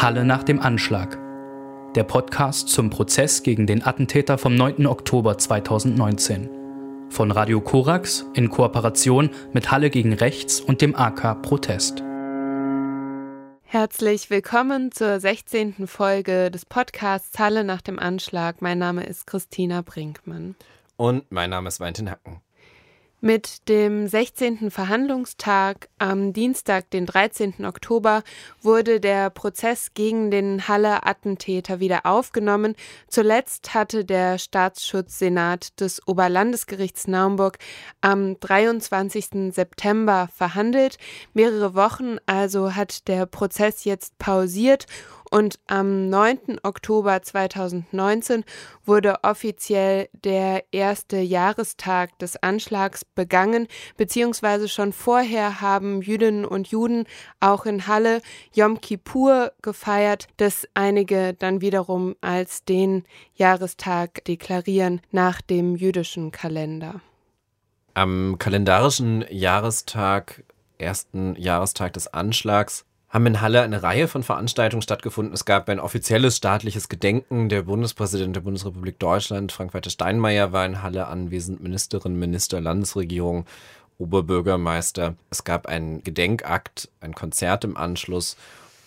Halle 0.00 0.24
nach 0.24 0.44
dem 0.44 0.60
Anschlag. 0.60 1.18
Der 1.96 2.04
Podcast 2.04 2.68
zum 2.68 2.88
Prozess 2.88 3.42
gegen 3.42 3.66
den 3.66 3.84
Attentäter 3.84 4.38
vom 4.38 4.54
9. 4.54 4.86
Oktober 4.86 5.38
2019. 5.38 6.48
Von 7.10 7.32
Radio 7.32 7.60
Korax 7.60 8.24
in 8.32 8.48
Kooperation 8.48 9.30
mit 9.52 9.72
Halle 9.72 9.90
gegen 9.90 10.12
Rechts 10.12 10.60
und 10.60 10.82
dem 10.82 10.94
AK 10.94 11.42
Protest. 11.42 12.04
Herzlich 13.64 14.30
willkommen 14.30 14.92
zur 14.92 15.18
16. 15.18 15.88
Folge 15.88 16.52
des 16.52 16.64
Podcasts 16.64 17.36
Halle 17.40 17.64
nach 17.64 17.80
dem 17.82 17.98
Anschlag. 17.98 18.62
Mein 18.62 18.78
Name 18.78 19.04
ist 19.04 19.26
Christina 19.26 19.82
Brinkmann. 19.82 20.54
Und 20.96 21.32
mein 21.32 21.50
Name 21.50 21.66
ist 21.66 21.80
Valentin 21.80 22.08
Hacken. 22.08 22.40
Mit 23.20 23.68
dem 23.68 24.06
16. 24.06 24.70
Verhandlungstag 24.70 25.88
am 25.98 26.32
Dienstag, 26.32 26.88
den 26.90 27.04
13. 27.04 27.64
Oktober, 27.64 28.22
wurde 28.62 29.00
der 29.00 29.28
Prozess 29.30 29.92
gegen 29.92 30.30
den 30.30 30.68
Halle-Attentäter 30.68 31.80
wieder 31.80 32.06
aufgenommen. 32.06 32.76
Zuletzt 33.08 33.74
hatte 33.74 34.04
der 34.04 34.38
Staatsschutzsenat 34.38 35.80
des 35.80 36.06
Oberlandesgerichts 36.06 37.08
Naumburg 37.08 37.58
am 38.00 38.38
23. 38.38 39.52
September 39.52 40.28
verhandelt. 40.32 40.96
Mehrere 41.34 41.74
Wochen 41.74 42.18
also 42.26 42.76
hat 42.76 43.08
der 43.08 43.26
Prozess 43.26 43.82
jetzt 43.82 44.16
pausiert 44.18 44.86
und 45.30 45.58
am 45.66 46.08
9. 46.08 46.58
Oktober 46.62 47.22
2019 47.22 48.44
wurde 48.84 49.16
offiziell 49.22 50.08
der 50.24 50.64
erste 50.72 51.18
Jahrestag 51.18 52.18
des 52.18 52.42
Anschlags 52.42 53.04
begangen, 53.04 53.68
beziehungsweise 53.96 54.68
schon 54.68 54.92
vorher 54.92 55.60
haben 55.60 56.02
Jüdinnen 56.02 56.44
und 56.44 56.68
Juden 56.68 57.04
auch 57.40 57.66
in 57.66 57.86
Halle 57.86 58.22
Yom 58.54 58.80
Kippur 58.80 59.52
gefeiert, 59.62 60.26
das 60.36 60.66
einige 60.74 61.34
dann 61.34 61.60
wiederum 61.60 62.16
als 62.20 62.64
den 62.64 63.04
Jahrestag 63.34 64.24
deklarieren 64.24 65.00
nach 65.10 65.40
dem 65.40 65.76
jüdischen 65.76 66.30
Kalender. 66.32 67.00
Am 67.94 68.36
kalendarischen 68.38 69.24
Jahrestag, 69.28 70.44
ersten 70.78 71.34
Jahrestag 71.34 71.92
des 71.94 72.06
Anschlags, 72.06 72.84
haben 73.08 73.26
in 73.26 73.40
Halle 73.40 73.62
eine 73.62 73.82
Reihe 73.82 74.06
von 74.06 74.22
Veranstaltungen 74.22 74.82
stattgefunden. 74.82 75.32
Es 75.32 75.44
gab 75.44 75.68
ein 75.68 75.80
offizielles 75.80 76.36
staatliches 76.36 76.88
Gedenken. 76.88 77.48
Der 77.48 77.62
Bundespräsident 77.62 78.36
der 78.36 78.42
Bundesrepublik 78.42 78.98
Deutschland, 78.98 79.50
Frank-Walter 79.50 79.90
Steinmeier, 79.90 80.52
war 80.52 80.66
in 80.66 80.82
Halle 80.82 81.06
anwesend, 81.06 81.62
Ministerin, 81.62 82.18
Minister, 82.18 82.60
Landesregierung, 82.60 83.46
Oberbürgermeister. 83.96 85.14
Es 85.30 85.44
gab 85.44 85.66
einen 85.66 86.02
Gedenkakt, 86.04 86.90
ein 87.00 87.14
Konzert 87.14 87.64
im 87.64 87.76
Anschluss 87.76 88.36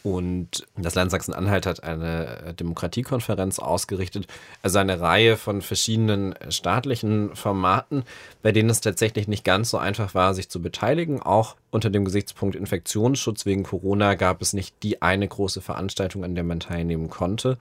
und 0.03 0.65
das 0.75 0.95
Land 0.95 1.11
Sachsen-Anhalt 1.11 1.65
hat 1.65 1.83
eine 1.83 2.43
äh, 2.43 2.53
Demokratiekonferenz 2.53 3.59
ausgerichtet, 3.59 4.27
also 4.63 4.79
eine 4.79 4.99
Reihe 4.99 5.37
von 5.37 5.61
verschiedenen 5.61 6.33
äh, 6.33 6.51
staatlichen 6.51 7.35
Formaten, 7.35 8.03
bei 8.41 8.51
denen 8.51 8.69
es 8.69 8.81
tatsächlich 8.81 9.27
nicht 9.27 9.43
ganz 9.43 9.69
so 9.69 9.77
einfach 9.77 10.15
war, 10.15 10.33
sich 10.33 10.49
zu 10.49 10.61
beteiligen. 10.61 11.21
Auch 11.21 11.55
unter 11.69 11.89
dem 11.89 12.05
Gesichtspunkt 12.05 12.55
Infektionsschutz 12.55 13.45
wegen 13.45 13.63
Corona 13.63 14.15
gab 14.15 14.41
es 14.41 14.53
nicht 14.53 14.75
die 14.83 15.01
eine 15.01 15.27
große 15.27 15.61
Veranstaltung, 15.61 16.23
an 16.23 16.35
der 16.35 16.43
man 16.43 16.59
teilnehmen 16.59 17.09
konnte. 17.09 17.57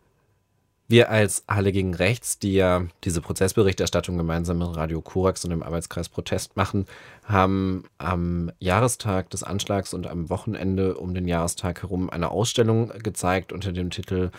Wir 0.91 1.08
als 1.08 1.44
Halle 1.46 1.70
gegen 1.70 1.94
Rechts, 1.94 2.41
die 2.41 2.55
ja 2.55 2.83
diese 3.05 3.20
Prozessberichterstattung 3.20 4.16
gemeinsam 4.16 4.58
mit 4.58 4.74
Radio 4.74 5.00
Korax 5.00 5.44
und 5.44 5.50
dem 5.50 5.62
Arbeitskreis 5.62 6.08
Protest 6.08 6.56
machen, 6.56 6.84
haben 7.22 7.84
am 7.98 8.50
Jahrestag 8.58 9.30
des 9.30 9.44
Anschlags 9.44 9.94
und 9.94 10.08
am 10.08 10.30
Wochenende 10.30 10.97
um 10.97 11.14
den 11.14 11.28
Jahrestag 11.28 11.82
herum 11.82 12.10
eine 12.10 12.32
Ausstellung 12.32 12.91
gezeigt 13.05 13.52
unter 13.52 13.70
dem 13.70 13.91
Titel 13.91 14.32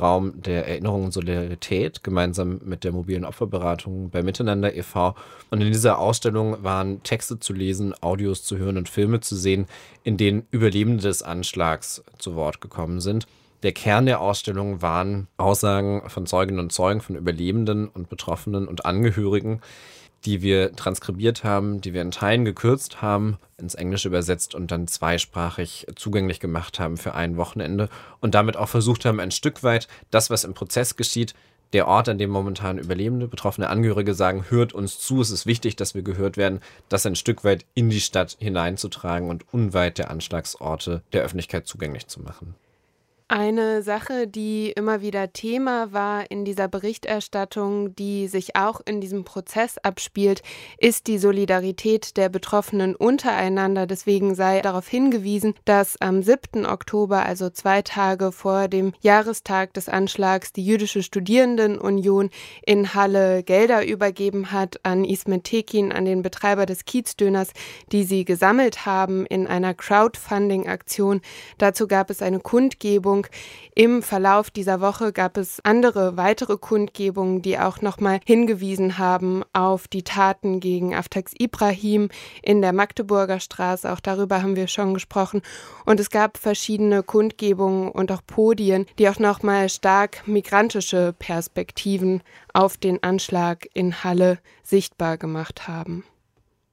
Raum 0.00 0.40
der 0.40 0.66
Erinnerung 0.66 1.04
und 1.04 1.12
Solidarität 1.12 2.02
gemeinsam 2.02 2.62
mit 2.64 2.84
der 2.84 2.92
mobilen 2.92 3.26
Opferberatung 3.26 4.08
bei 4.08 4.22
Miteinander 4.22 4.74
e.V. 4.74 5.14
Und 5.50 5.60
in 5.60 5.70
dieser 5.70 5.98
Ausstellung 5.98 6.64
waren 6.64 7.02
Texte 7.02 7.38
zu 7.38 7.52
lesen, 7.52 7.92
Audios 8.00 8.44
zu 8.44 8.56
hören 8.56 8.78
und 8.78 8.88
Filme 8.88 9.20
zu 9.20 9.36
sehen, 9.36 9.66
in 10.04 10.16
denen 10.16 10.46
Überlebende 10.52 11.02
des 11.02 11.22
Anschlags 11.22 12.02
zu 12.16 12.34
Wort 12.34 12.62
gekommen 12.62 13.02
sind. 13.02 13.26
Der 13.64 13.72
Kern 13.72 14.06
der 14.06 14.20
Ausstellung 14.20 14.82
waren 14.82 15.26
Aussagen 15.36 16.08
von 16.08 16.26
Zeuginnen 16.26 16.60
und 16.60 16.72
Zeugen, 16.72 17.00
von 17.00 17.16
Überlebenden 17.16 17.88
und 17.88 18.08
Betroffenen 18.08 18.68
und 18.68 18.86
Angehörigen, 18.86 19.60
die 20.24 20.42
wir 20.42 20.76
transkribiert 20.76 21.42
haben, 21.42 21.80
die 21.80 21.92
wir 21.92 22.02
in 22.02 22.12
Teilen 22.12 22.44
gekürzt 22.44 23.02
haben, 23.02 23.36
ins 23.56 23.74
Englische 23.74 24.08
übersetzt 24.08 24.54
und 24.54 24.70
dann 24.70 24.86
zweisprachig 24.86 25.88
zugänglich 25.96 26.38
gemacht 26.38 26.78
haben 26.78 26.96
für 26.96 27.14
ein 27.14 27.36
Wochenende 27.36 27.88
und 28.20 28.36
damit 28.36 28.56
auch 28.56 28.68
versucht 28.68 29.04
haben, 29.04 29.18
ein 29.18 29.32
Stück 29.32 29.64
weit 29.64 29.88
das, 30.12 30.30
was 30.30 30.44
im 30.44 30.54
Prozess 30.54 30.94
geschieht, 30.94 31.34
der 31.72 31.86
Ort, 31.86 32.08
an 32.08 32.16
dem 32.16 32.30
momentan 32.30 32.78
Überlebende, 32.78 33.28
betroffene 33.28 33.68
Angehörige 33.68 34.14
sagen, 34.14 34.46
hört 34.48 34.72
uns 34.72 35.00
zu, 35.00 35.20
es 35.20 35.30
ist 35.30 35.46
wichtig, 35.46 35.76
dass 35.76 35.94
wir 35.94 36.02
gehört 36.02 36.36
werden, 36.36 36.60
das 36.88 37.04
ein 37.04 37.16
Stück 37.16 37.44
weit 37.44 37.66
in 37.74 37.90
die 37.90 38.00
Stadt 38.00 38.36
hineinzutragen 38.38 39.28
und 39.28 39.52
unweit 39.52 39.98
der 39.98 40.10
Anschlagsorte 40.10 41.02
der 41.12 41.22
Öffentlichkeit 41.22 41.66
zugänglich 41.66 42.06
zu 42.06 42.22
machen. 42.22 42.54
Eine 43.30 43.82
Sache, 43.82 44.26
die 44.26 44.72
immer 44.74 45.02
wieder 45.02 45.34
Thema 45.34 45.92
war 45.92 46.30
in 46.30 46.46
dieser 46.46 46.66
Berichterstattung, 46.66 47.94
die 47.94 48.26
sich 48.26 48.56
auch 48.56 48.80
in 48.86 49.02
diesem 49.02 49.24
Prozess 49.24 49.76
abspielt, 49.76 50.40
ist 50.78 51.08
die 51.08 51.18
Solidarität 51.18 52.16
der 52.16 52.30
Betroffenen 52.30 52.96
untereinander. 52.96 53.86
Deswegen 53.86 54.34
sei 54.34 54.62
darauf 54.62 54.88
hingewiesen, 54.88 55.52
dass 55.66 56.00
am 56.00 56.22
7. 56.22 56.64
Oktober, 56.64 57.26
also 57.26 57.50
zwei 57.50 57.82
Tage 57.82 58.32
vor 58.32 58.66
dem 58.66 58.94
Jahrestag 59.02 59.74
des 59.74 59.90
Anschlags, 59.90 60.54
die 60.54 60.64
Jüdische 60.64 61.02
Studierendenunion 61.02 62.30
in 62.64 62.94
Halle 62.94 63.42
Gelder 63.42 63.86
übergeben 63.86 64.52
hat 64.52 64.80
an 64.84 65.04
Ismet 65.04 65.44
Tekin, 65.44 65.92
an 65.92 66.06
den 66.06 66.22
Betreiber 66.22 66.64
des 66.64 66.86
Kiezdöners, 66.86 67.50
die 67.92 68.04
sie 68.04 68.24
gesammelt 68.24 68.86
haben 68.86 69.26
in 69.26 69.46
einer 69.46 69.74
Crowdfunding-Aktion. 69.74 71.20
Dazu 71.58 71.86
gab 71.86 72.08
es 72.08 72.22
eine 72.22 72.40
Kundgebung 72.40 73.17
Kundgebung. 73.22 73.28
Im 73.74 74.02
Verlauf 74.02 74.50
dieser 74.50 74.80
Woche 74.80 75.12
gab 75.12 75.36
es 75.36 75.60
andere 75.64 76.16
weitere 76.16 76.56
Kundgebungen, 76.56 77.42
die 77.42 77.60
auch 77.60 77.80
nochmal 77.80 78.18
hingewiesen 78.26 78.98
haben 78.98 79.44
auf 79.52 79.86
die 79.86 80.02
Taten 80.02 80.58
gegen 80.58 80.96
Aftax 80.96 81.32
Ibrahim 81.38 82.08
in 82.42 82.60
der 82.60 82.72
Magdeburger 82.72 83.38
Straße. 83.38 83.90
Auch 83.92 84.00
darüber 84.00 84.42
haben 84.42 84.56
wir 84.56 84.66
schon 84.66 84.94
gesprochen. 84.94 85.42
Und 85.86 86.00
es 86.00 86.10
gab 86.10 86.38
verschiedene 86.38 87.04
Kundgebungen 87.04 87.92
und 87.92 88.10
auch 88.10 88.22
Podien, 88.26 88.86
die 88.98 89.08
auch 89.08 89.20
nochmal 89.20 89.68
stark 89.68 90.26
migrantische 90.26 91.14
Perspektiven 91.16 92.22
auf 92.52 92.76
den 92.78 93.00
Anschlag 93.04 93.68
in 93.74 94.02
Halle 94.02 94.40
sichtbar 94.64 95.18
gemacht 95.18 95.68
haben. 95.68 96.02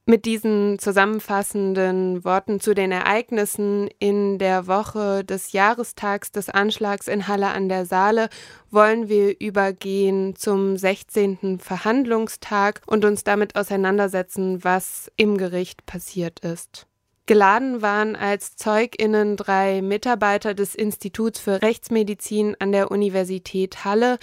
Mit 0.08 0.26
diesen 0.26 0.78
zusammenfassenden 0.78 2.24
Worten 2.24 2.60
zu 2.60 2.76
den 2.76 2.92
Ereignissen 2.92 3.90
in 3.98 4.38
der 4.38 4.68
Woche 4.68 5.24
des 5.24 5.52
Jahrestags 5.52 6.32
des 6.32 6.48
Anschlags 6.48 7.08
in 7.08 7.28
Halle 7.28 7.48
an 7.48 7.70
der 7.70 7.88
Saale 7.88 8.30
wollen 8.70 9.10
wir 9.10 9.42
übergehen 9.42 10.36
zum 10.36 10.78
16. 10.78 11.58
Verhandlungstag 11.58 12.84
und 12.86 13.04
uns 13.04 13.24
damit 13.24 13.56
auseinandersetzen, 13.56 14.64
was 14.64 15.12
im 15.18 15.40
Gericht 15.40 15.88
passiert 15.88 16.40
ist. 16.42 16.86
Geladen 17.28 17.82
waren 17.82 18.16
als 18.16 18.56
Zeuginnen 18.56 19.36
drei 19.36 19.82
Mitarbeiter 19.82 20.54
des 20.54 20.76
Instituts 20.76 21.40
für 21.40 21.64
Rechtsmedizin 21.64 22.56
an 22.60 22.72
der 22.72 22.92
Universität 22.92 23.84
Halle, 23.84 24.20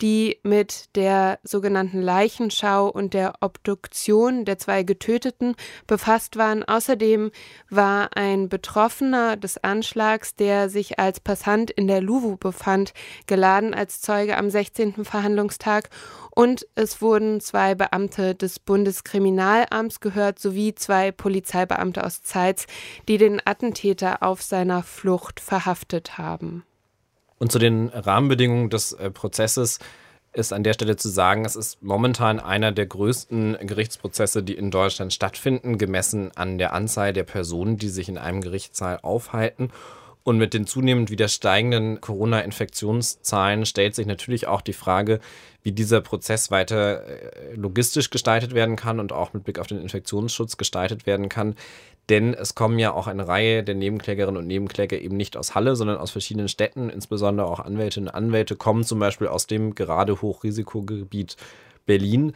die 0.00 0.38
mit 0.44 0.94
der 0.94 1.40
sogenannten 1.42 2.00
Leichenschau 2.00 2.88
und 2.88 3.12
der 3.12 3.34
Obduktion 3.40 4.44
der 4.44 4.58
zwei 4.58 4.84
Getöteten 4.84 5.56
befasst 5.88 6.36
waren. 6.36 6.62
Außerdem 6.62 7.32
war 7.70 8.10
ein 8.16 8.48
Betroffener 8.48 9.36
des 9.36 9.58
Anschlags, 9.64 10.36
der 10.36 10.68
sich 10.68 11.00
als 11.00 11.18
Passant 11.18 11.72
in 11.72 11.88
der 11.88 12.00
Luwu 12.00 12.36
befand, 12.36 12.92
geladen 13.26 13.74
als 13.74 14.00
Zeuge 14.00 14.36
am 14.36 14.48
16. 14.48 15.04
Verhandlungstag 15.04 15.90
und 16.34 16.66
es 16.74 17.00
wurden 17.00 17.40
zwei 17.40 17.74
Beamte 17.74 18.34
des 18.34 18.58
Bundeskriminalamts 18.58 20.00
gehört 20.00 20.38
sowie 20.38 20.74
zwei 20.74 21.12
Polizeibeamte 21.12 22.04
aus 22.04 22.22
Zeitz, 22.22 22.66
die 23.08 23.18
den 23.18 23.40
Attentäter 23.44 24.22
auf 24.22 24.42
seiner 24.42 24.82
Flucht 24.82 25.38
verhaftet 25.38 26.18
haben. 26.18 26.64
Und 27.38 27.52
zu 27.52 27.58
den 27.58 27.88
Rahmenbedingungen 27.88 28.70
des 28.70 28.92
äh, 28.92 29.10
Prozesses 29.10 29.78
ist 30.32 30.52
an 30.52 30.64
der 30.64 30.72
Stelle 30.72 30.96
zu 30.96 31.08
sagen, 31.08 31.44
es 31.44 31.54
ist 31.54 31.82
momentan 31.82 32.40
einer 32.40 32.72
der 32.72 32.86
größten 32.86 33.58
Gerichtsprozesse, 33.60 34.42
die 34.42 34.54
in 34.54 34.72
Deutschland 34.72 35.12
stattfinden, 35.12 35.78
gemessen 35.78 36.32
an 36.34 36.58
der 36.58 36.72
Anzahl 36.72 37.12
der 37.12 37.22
Personen, 37.22 37.76
die 37.76 37.88
sich 37.88 38.08
in 38.08 38.18
einem 38.18 38.40
Gerichtssaal 38.40 38.98
aufhalten. 39.02 39.70
Und 40.24 40.38
mit 40.38 40.54
den 40.54 40.66
zunehmend 40.66 41.10
wieder 41.10 41.28
steigenden 41.28 42.00
Corona-Infektionszahlen 42.00 43.66
stellt 43.66 43.94
sich 43.94 44.06
natürlich 44.06 44.46
auch 44.46 44.62
die 44.62 44.72
Frage, 44.72 45.20
wie 45.62 45.72
dieser 45.72 46.00
Prozess 46.00 46.50
weiter 46.50 47.06
äh, 47.06 47.54
logistisch 47.54 48.08
gestaltet 48.08 48.54
werden 48.54 48.76
kann 48.76 49.00
und 49.00 49.12
auch 49.12 49.34
mit 49.34 49.44
Blick 49.44 49.58
auf 49.58 49.66
den 49.66 49.80
Infektionsschutz 49.82 50.56
gestaltet 50.56 51.04
werden 51.04 51.28
kann. 51.28 51.56
Denn 52.08 52.32
es 52.32 52.54
kommen 52.54 52.78
ja 52.78 52.92
auch 52.92 53.06
eine 53.06 53.28
Reihe 53.28 53.62
der 53.62 53.74
Nebenklägerinnen 53.74 54.38
und 54.38 54.46
Nebenkläger 54.46 54.98
eben 54.98 55.16
nicht 55.16 55.36
aus 55.36 55.54
Halle, 55.54 55.76
sondern 55.76 55.98
aus 55.98 56.10
verschiedenen 56.10 56.48
Städten. 56.48 56.88
Insbesondere 56.88 57.46
auch 57.46 57.60
Anwältinnen 57.60 58.08
und 58.08 58.14
Anwälte 58.14 58.56
kommen 58.56 58.84
zum 58.84 58.98
Beispiel 58.98 59.26
aus 59.26 59.46
dem 59.46 59.74
gerade 59.74 60.22
Hochrisikogebiet 60.22 61.36
Berlin. 61.84 62.32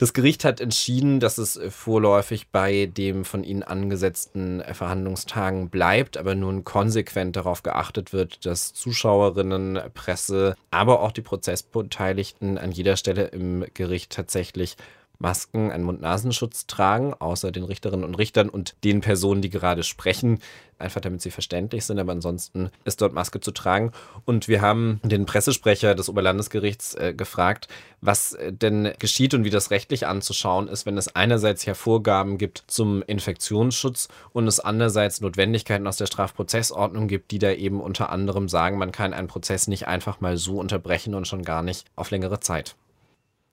Das 0.00 0.14
Gericht 0.14 0.46
hat 0.46 0.62
entschieden, 0.62 1.20
dass 1.20 1.36
es 1.36 1.60
vorläufig 1.68 2.48
bei 2.48 2.86
dem 2.86 3.26
von 3.26 3.44
ihnen 3.44 3.62
angesetzten 3.62 4.62
Verhandlungstagen 4.72 5.68
bleibt, 5.68 6.16
aber 6.16 6.34
nun 6.34 6.64
konsequent 6.64 7.36
darauf 7.36 7.62
geachtet 7.62 8.14
wird, 8.14 8.46
dass 8.46 8.72
Zuschauerinnen, 8.72 9.78
Presse, 9.92 10.54
aber 10.70 11.02
auch 11.02 11.12
die 11.12 11.20
Prozessbeteiligten 11.20 12.56
an 12.56 12.72
jeder 12.72 12.96
Stelle 12.96 13.24
im 13.26 13.66
Gericht 13.74 14.10
tatsächlich 14.10 14.78
Masken, 15.20 15.70
einen 15.70 15.84
Mund-Nasenschutz 15.84 16.66
tragen, 16.66 17.14
außer 17.14 17.52
den 17.52 17.64
Richterinnen 17.64 18.04
und 18.04 18.14
Richtern 18.16 18.48
und 18.48 18.74
den 18.84 19.02
Personen, 19.02 19.42
die 19.42 19.50
gerade 19.50 19.82
sprechen, 19.82 20.40
einfach 20.78 21.00
damit 21.00 21.20
sie 21.20 21.30
verständlich 21.30 21.84
sind, 21.84 21.98
aber 21.98 22.12
ansonsten 22.12 22.70
ist 22.84 23.02
dort 23.02 23.12
Maske 23.12 23.40
zu 23.40 23.50
tragen. 23.50 23.92
Und 24.24 24.48
wir 24.48 24.62
haben 24.62 25.00
den 25.04 25.26
Pressesprecher 25.26 25.94
des 25.94 26.08
Oberlandesgerichts 26.08 26.94
äh, 26.94 27.14
gefragt, 27.14 27.68
was 28.00 28.32
äh, 28.32 28.52
denn 28.52 28.92
geschieht 28.98 29.34
und 29.34 29.44
wie 29.44 29.50
das 29.50 29.70
rechtlich 29.70 30.06
anzuschauen 30.06 30.68
ist, 30.68 30.86
wenn 30.86 30.96
es 30.96 31.14
einerseits 31.14 31.64
ja 31.66 31.74
Vorgaben 31.74 32.38
gibt 32.38 32.64
zum 32.66 33.02
Infektionsschutz 33.02 34.08
und 34.32 34.48
es 34.48 34.58
andererseits 34.58 35.20
Notwendigkeiten 35.20 35.86
aus 35.86 35.98
der 35.98 36.06
Strafprozessordnung 36.06 37.08
gibt, 37.08 37.30
die 37.30 37.38
da 37.38 37.52
eben 37.52 37.80
unter 37.80 38.10
anderem 38.10 38.48
sagen, 38.48 38.78
man 38.78 38.92
kann 38.92 39.12
einen 39.12 39.28
Prozess 39.28 39.68
nicht 39.68 39.86
einfach 39.86 40.20
mal 40.20 40.38
so 40.38 40.58
unterbrechen 40.58 41.14
und 41.14 41.28
schon 41.28 41.42
gar 41.42 41.62
nicht 41.62 41.86
auf 41.94 42.10
längere 42.10 42.40
Zeit. 42.40 42.74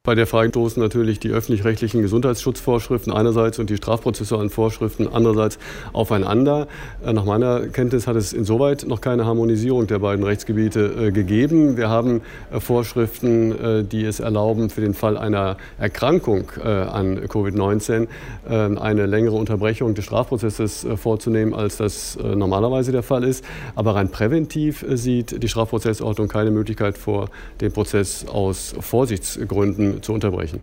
Bei 0.08 0.16
der 0.16 0.26
Frage 0.26 0.52
stoßen 0.52 0.82
natürlich 0.82 1.20
die 1.20 1.32
öffentlich-rechtlichen 1.32 2.02
Gesundheitsschutzvorschriften 2.02 3.12
einerseits 3.12 3.60
und 3.60 3.70
die 3.70 3.76
strafprozessualen 3.76 4.50
Vorschriften 4.50 5.06
andererseits 5.06 5.60
aufeinander. 5.92 6.70
Äh, 7.06 7.12
nach 7.12 7.26
meiner 7.26 7.68
Kenntnis 7.68 8.08
hat 8.08 8.16
es 8.16 8.32
insoweit 8.32 8.86
noch 8.88 9.02
keine 9.02 9.26
Harmonisierung 9.26 9.86
der 9.86 10.00
beiden 10.00 10.24
Rechtsgebiete 10.24 11.08
äh, 11.08 11.12
gegeben. 11.12 11.76
Wir 11.76 11.90
haben 11.90 12.22
äh, 12.54 12.62
Vorschriften, 12.62 13.88
die 13.92 14.06
es 14.06 14.22
erlauben, 14.22 14.70
für 14.70 14.80
den 14.80 14.94
Fall 14.94 15.18
einer 15.18 15.58
Erkrankung 15.78 16.52
an 16.62 17.20
Covid-19 17.20 18.08
eine 18.48 19.06
längere 19.06 19.36
Unterbrechung 19.36 19.94
des 19.94 20.06
Strafprozesses 20.06 20.86
vorzunehmen, 20.96 21.54
als 21.54 21.78
das 21.78 22.18
normalerweise 22.18 22.92
der 22.92 23.04
Fall 23.04 23.24
ist. 23.24 23.44
Aber 23.76 23.96
rein 23.96 24.10
präventiv 24.10 24.86
sieht 24.90 25.42
die 25.42 25.48
Strafprozessordnung 25.48 26.28
keine 26.28 26.52
Möglichkeit 26.52 26.98
vor, 26.98 27.30
den 27.62 27.72
Prozess 27.72 28.26
aus 28.28 28.76
Vorsichtsgründen 28.80 29.97
zu 30.02 30.14
unterbrechen. 30.14 30.62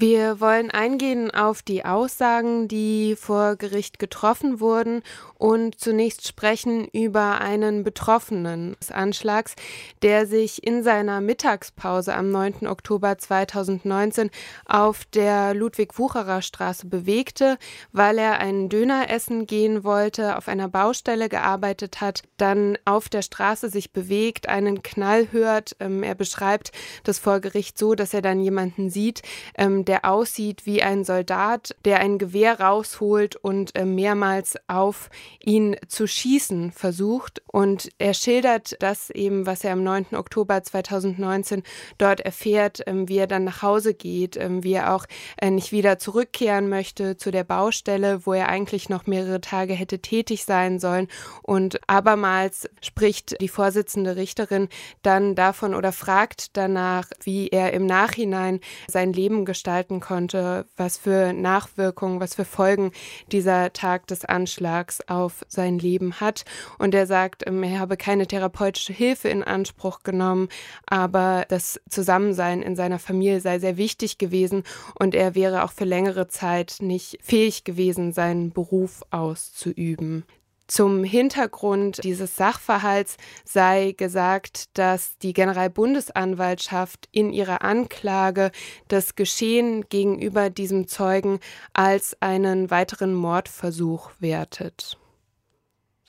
Wir 0.00 0.40
wollen 0.40 0.70
eingehen 0.70 1.32
auf 1.32 1.60
die 1.60 1.84
Aussagen, 1.84 2.68
die 2.68 3.16
vor 3.16 3.56
Gericht 3.56 3.98
getroffen 3.98 4.60
wurden 4.60 5.02
und 5.34 5.80
zunächst 5.80 6.28
sprechen 6.28 6.86
über 6.92 7.40
einen 7.40 7.82
Betroffenen 7.82 8.76
des 8.80 8.92
Anschlags, 8.92 9.56
der 10.02 10.28
sich 10.28 10.64
in 10.64 10.84
seiner 10.84 11.20
Mittagspause 11.20 12.14
am 12.14 12.30
9. 12.30 12.68
Oktober 12.68 13.18
2019 13.18 14.30
auf 14.66 15.04
der 15.06 15.52
Ludwig-Wucherer 15.54 16.42
Straße 16.42 16.86
bewegte, 16.86 17.58
weil 17.90 18.18
er 18.18 18.38
einen 18.38 18.68
Döner 18.68 19.10
essen 19.10 19.48
gehen 19.48 19.82
wollte, 19.82 20.36
auf 20.36 20.46
einer 20.46 20.68
Baustelle 20.68 21.28
gearbeitet 21.28 22.00
hat, 22.00 22.22
dann 22.36 22.78
auf 22.84 23.08
der 23.08 23.22
Straße 23.22 23.68
sich 23.68 23.92
bewegt, 23.92 24.48
einen 24.48 24.84
Knall 24.84 25.32
hört. 25.32 25.74
Ähm, 25.80 26.04
er 26.04 26.14
beschreibt 26.14 26.70
das 27.02 27.18
vor 27.18 27.40
Gericht 27.40 27.78
so, 27.78 27.96
dass 27.96 28.14
er 28.14 28.22
dann 28.22 28.38
jemanden 28.38 28.90
sieht, 28.90 29.22
ähm, 29.56 29.86
der 29.88 30.04
aussieht 30.04 30.66
wie 30.66 30.82
ein 30.82 31.02
Soldat, 31.02 31.74
der 31.86 32.00
ein 32.00 32.18
Gewehr 32.18 32.60
rausholt 32.60 33.36
und 33.36 33.74
äh, 33.74 33.86
mehrmals 33.86 34.56
auf 34.68 35.08
ihn 35.42 35.76
zu 35.88 36.06
schießen 36.06 36.72
versucht. 36.72 37.42
Und 37.46 37.88
er 37.98 38.12
schildert 38.12 38.76
das 38.80 39.08
eben, 39.08 39.46
was 39.46 39.64
er 39.64 39.72
am 39.72 39.82
9. 39.82 40.14
Oktober 40.14 40.62
2019 40.62 41.62
dort 41.96 42.20
erfährt, 42.20 42.82
ähm, 42.86 43.08
wie 43.08 43.16
er 43.16 43.26
dann 43.26 43.44
nach 43.44 43.62
Hause 43.62 43.94
geht, 43.94 44.36
ähm, 44.36 44.62
wie 44.62 44.74
er 44.74 44.94
auch 44.94 45.06
äh, 45.38 45.50
nicht 45.50 45.72
wieder 45.72 45.98
zurückkehren 45.98 46.68
möchte 46.68 47.16
zu 47.16 47.30
der 47.30 47.44
Baustelle, 47.44 48.26
wo 48.26 48.34
er 48.34 48.50
eigentlich 48.50 48.90
noch 48.90 49.06
mehrere 49.06 49.40
Tage 49.40 49.72
hätte 49.72 50.00
tätig 50.00 50.44
sein 50.44 50.80
sollen. 50.80 51.08
Und 51.42 51.80
abermals 51.86 52.68
spricht 52.82 53.40
die 53.40 53.48
Vorsitzende 53.48 54.16
Richterin 54.16 54.68
dann 55.02 55.34
davon 55.34 55.74
oder 55.74 55.92
fragt 55.92 56.58
danach, 56.58 57.08
wie 57.22 57.48
er 57.48 57.72
im 57.72 57.86
Nachhinein 57.86 58.60
sein 58.86 59.14
Leben 59.14 59.46
gestaltet 59.46 59.67
gestalten 59.68 60.00
konnte, 60.00 60.64
was 60.78 60.96
für 60.96 61.34
Nachwirkungen, 61.34 62.20
was 62.20 62.34
für 62.34 62.46
Folgen 62.46 62.90
dieser 63.30 63.70
Tag 63.74 64.06
des 64.06 64.24
Anschlags 64.24 65.06
auf 65.08 65.44
sein 65.46 65.78
Leben 65.78 66.22
hat. 66.22 66.46
Und 66.78 66.94
er 66.94 67.06
sagt, 67.06 67.46
ähm, 67.46 67.62
er 67.62 67.78
habe 67.78 67.98
keine 67.98 68.26
therapeutische 68.26 68.94
Hilfe 68.94 69.28
in 69.28 69.42
Anspruch 69.42 70.04
genommen, 70.04 70.48
aber 70.86 71.44
das 71.50 71.78
Zusammensein 71.90 72.62
in 72.62 72.76
seiner 72.76 72.98
Familie 72.98 73.42
sei 73.42 73.58
sehr 73.58 73.76
wichtig 73.76 74.16
gewesen 74.16 74.62
und 74.98 75.14
er 75.14 75.34
wäre 75.34 75.62
auch 75.64 75.72
für 75.72 75.84
längere 75.84 76.28
Zeit 76.28 76.76
nicht 76.80 77.18
fähig 77.20 77.64
gewesen, 77.64 78.14
seinen 78.14 78.52
Beruf 78.52 79.02
auszuüben. 79.10 80.24
Zum 80.68 81.02
Hintergrund 81.02 82.04
dieses 82.04 82.36
Sachverhalts 82.36 83.16
sei 83.44 83.94
gesagt, 83.96 84.76
dass 84.76 85.16
die 85.16 85.32
Generalbundesanwaltschaft 85.32 87.08
in 87.10 87.32
ihrer 87.32 87.62
Anklage 87.62 88.50
das 88.86 89.16
Geschehen 89.16 89.88
gegenüber 89.88 90.50
diesem 90.50 90.86
Zeugen 90.86 91.40
als 91.72 92.16
einen 92.20 92.70
weiteren 92.70 93.14
Mordversuch 93.14 94.10
wertet. 94.20 94.98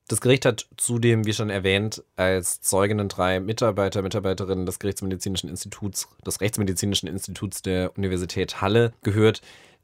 Das 0.10 0.20
Gericht 0.20 0.46
hat 0.46 0.68
zudem, 0.76 1.26
wie 1.26 1.34
schon 1.34 1.50
erwähnt, 1.50 2.04
als 2.18 2.60
Zeuginnen 2.62 3.08
drei 3.08 3.40
Mitarbeiter, 3.40 4.02
Mitarbeiterinnen 4.02 4.66
des 4.66 4.80
Gerichtsmedizinischen 4.80 5.50
Instituts, 5.50 6.10
des 6.26 6.42
Rechtsmedizinischen 6.42 7.08
Instituts 7.08 7.62
der 7.62 7.96
Universität 7.96 8.60
Halle 8.60 8.92
gehört, 9.04 9.42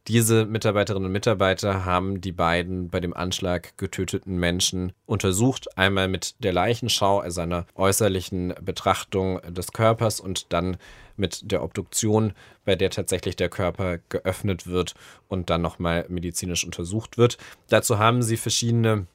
diese 0.08 0.46
Mitarbeiterinnen 0.46 1.08
und 1.08 1.12
Mitarbeiter 1.12 1.84
haben 1.84 2.22
die 2.22 2.32
beiden 2.32 2.90
bei 2.90 3.00
dem 3.00 3.16
Anschlag 3.16 3.76
getöteten 3.78 4.38
Menschen 4.38 4.94
untersucht. 5.08 5.78
Einmal 5.78 6.08
mit 6.08 6.36
der 6.44 6.54
Leichenschau, 6.54 7.20
also 7.20 7.42
einer 7.42 7.66
äußerlichen 7.74 8.54
Betrachtung 8.62 9.42
des 9.52 9.72
Körpers 9.72 10.20
und 10.20 10.54
dann 10.54 10.78
mit 11.18 11.52
der 11.52 11.64
Obduktion, 11.64 12.34
bei 12.66 12.76
der 12.76 12.92
tatsächlich 12.92 13.36
der 13.36 13.50
Körper 13.50 13.98
geöffnet 14.10 14.68
wird 14.68 14.94
und 15.28 15.50
dann 15.50 15.62
nochmal 15.62 16.06
medizinisch 16.08 16.66
untersucht 16.66 17.18
wird. 17.18 17.38
Dazu 17.70 17.98
haben 17.98 18.22
sie 18.22 18.38
verschiedene 18.38 19.08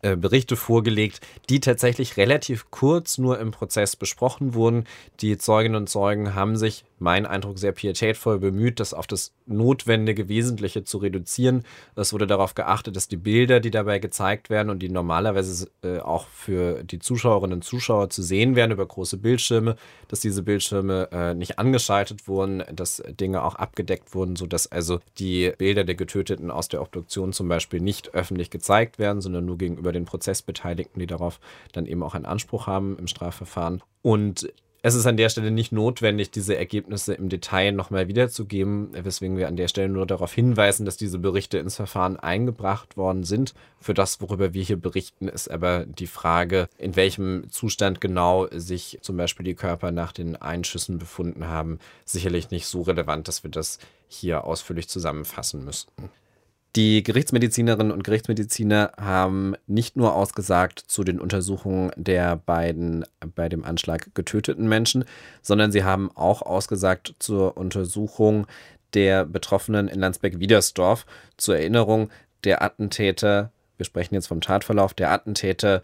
äh, 0.00 0.16
Berichte 0.16 0.56
vorgelegt, 0.56 1.20
die 1.50 1.60
tatsächlich 1.60 2.16
relativ 2.16 2.70
kurz 2.70 3.18
nur 3.18 3.38
im 3.38 3.50
Prozess 3.50 3.96
besprochen 3.96 4.54
wurden. 4.54 4.84
Die 5.20 5.36
Zeuginnen 5.36 5.76
und 5.76 5.88
Zeugen 5.88 6.34
haben 6.34 6.56
sich 6.56 6.84
mein 7.00 7.26
Eindruck, 7.26 7.58
sehr 7.58 7.72
pietätvoll 7.72 8.38
bemüht, 8.38 8.80
das 8.80 8.94
auf 8.94 9.06
das 9.06 9.32
notwendige 9.46 10.28
Wesentliche 10.28 10.84
zu 10.84 10.98
reduzieren. 10.98 11.64
Es 11.96 12.12
wurde 12.12 12.26
darauf 12.26 12.54
geachtet, 12.54 12.96
dass 12.96 13.08
die 13.08 13.16
Bilder, 13.16 13.60
die 13.60 13.70
dabei 13.70 13.98
gezeigt 13.98 14.50
werden 14.50 14.70
und 14.70 14.80
die 14.80 14.88
normalerweise 14.88 15.68
äh, 15.82 15.98
auch 15.98 16.26
für 16.28 16.84
die 16.84 16.98
Zuschauerinnen 16.98 17.58
und 17.58 17.62
Zuschauer 17.62 18.10
zu 18.10 18.22
sehen 18.22 18.56
werden 18.56 18.72
über 18.72 18.86
große 18.86 19.18
Bildschirme, 19.18 19.76
dass 20.08 20.20
diese 20.20 20.42
Bildschirme 20.42 21.08
äh, 21.12 21.34
nicht 21.34 21.58
angeschaltet 21.58 22.28
wurden, 22.28 22.62
dass 22.72 23.02
Dinge 23.08 23.42
auch 23.42 23.54
abgedeckt 23.54 24.14
wurden, 24.14 24.36
sodass 24.36 24.70
also 24.70 25.00
die 25.18 25.52
Bilder 25.58 25.84
der 25.84 25.94
Getöteten 25.94 26.50
aus 26.50 26.68
der 26.68 26.82
Obduktion 26.82 27.32
zum 27.32 27.48
Beispiel 27.48 27.80
nicht 27.80 28.14
öffentlich 28.14 28.50
gezeigt 28.50 28.98
werden, 28.98 29.20
sondern 29.20 29.44
nur 29.44 29.58
gegenüber 29.58 29.92
den 29.92 30.04
Prozessbeteiligten, 30.04 31.00
die 31.00 31.06
darauf 31.06 31.40
dann 31.72 31.86
eben 31.86 32.02
auch 32.02 32.14
einen 32.14 32.26
Anspruch 32.26 32.66
haben 32.66 32.98
im 32.98 33.06
Strafverfahren. 33.06 33.82
Und 34.02 34.52
es 34.80 34.94
ist 34.94 35.06
an 35.06 35.16
der 35.16 35.28
Stelle 35.28 35.50
nicht 35.50 35.72
notwendig, 35.72 36.30
diese 36.30 36.56
Ergebnisse 36.56 37.14
im 37.14 37.28
Detail 37.28 37.72
nochmal 37.72 38.06
wiederzugeben, 38.06 38.90
weswegen 38.92 39.36
wir 39.36 39.48
an 39.48 39.56
der 39.56 39.66
Stelle 39.66 39.88
nur 39.88 40.06
darauf 40.06 40.32
hinweisen, 40.32 40.86
dass 40.86 40.96
diese 40.96 41.18
Berichte 41.18 41.58
ins 41.58 41.74
Verfahren 41.74 42.16
eingebracht 42.16 42.96
worden 42.96 43.24
sind. 43.24 43.54
Für 43.80 43.92
das, 43.92 44.20
worüber 44.20 44.54
wir 44.54 44.62
hier 44.62 44.76
berichten, 44.76 45.26
ist 45.26 45.50
aber 45.50 45.84
die 45.84 46.06
Frage, 46.06 46.68
in 46.78 46.94
welchem 46.94 47.50
Zustand 47.50 48.00
genau 48.00 48.46
sich 48.52 48.98
zum 49.02 49.16
Beispiel 49.16 49.44
die 49.44 49.54
Körper 49.54 49.90
nach 49.90 50.12
den 50.12 50.36
Einschüssen 50.36 50.98
befunden 50.98 51.48
haben, 51.48 51.80
sicherlich 52.04 52.50
nicht 52.50 52.66
so 52.66 52.82
relevant, 52.82 53.26
dass 53.26 53.42
wir 53.42 53.50
das 53.50 53.80
hier 54.06 54.44
ausführlich 54.44 54.88
zusammenfassen 54.88 55.64
müssten. 55.64 56.10
Die 56.76 57.02
Gerichtsmedizinerinnen 57.02 57.92
und 57.92 58.04
Gerichtsmediziner 58.04 58.92
haben 59.00 59.54
nicht 59.66 59.96
nur 59.96 60.14
ausgesagt 60.14 60.78
zu 60.86 61.02
den 61.02 61.18
Untersuchungen 61.18 61.90
der 61.96 62.36
beiden 62.36 63.04
bei 63.34 63.48
dem 63.48 63.64
Anschlag 63.64 64.14
getöteten 64.14 64.68
Menschen, 64.68 65.04
sondern 65.40 65.72
sie 65.72 65.82
haben 65.82 66.10
auch 66.14 66.42
ausgesagt 66.42 67.16
zur 67.18 67.56
Untersuchung 67.56 68.46
der 68.94 69.24
Betroffenen 69.24 69.88
in 69.88 70.00
Landsberg-Wiedersdorf. 70.00 71.06
Zur 71.36 71.56
Erinnerung, 71.56 72.10
der 72.44 72.62
Attentäter, 72.62 73.50
wir 73.78 73.86
sprechen 73.86 74.14
jetzt 74.14 74.28
vom 74.28 74.40
Tatverlauf, 74.40 74.92
der 74.92 75.10
Attentäter 75.10 75.82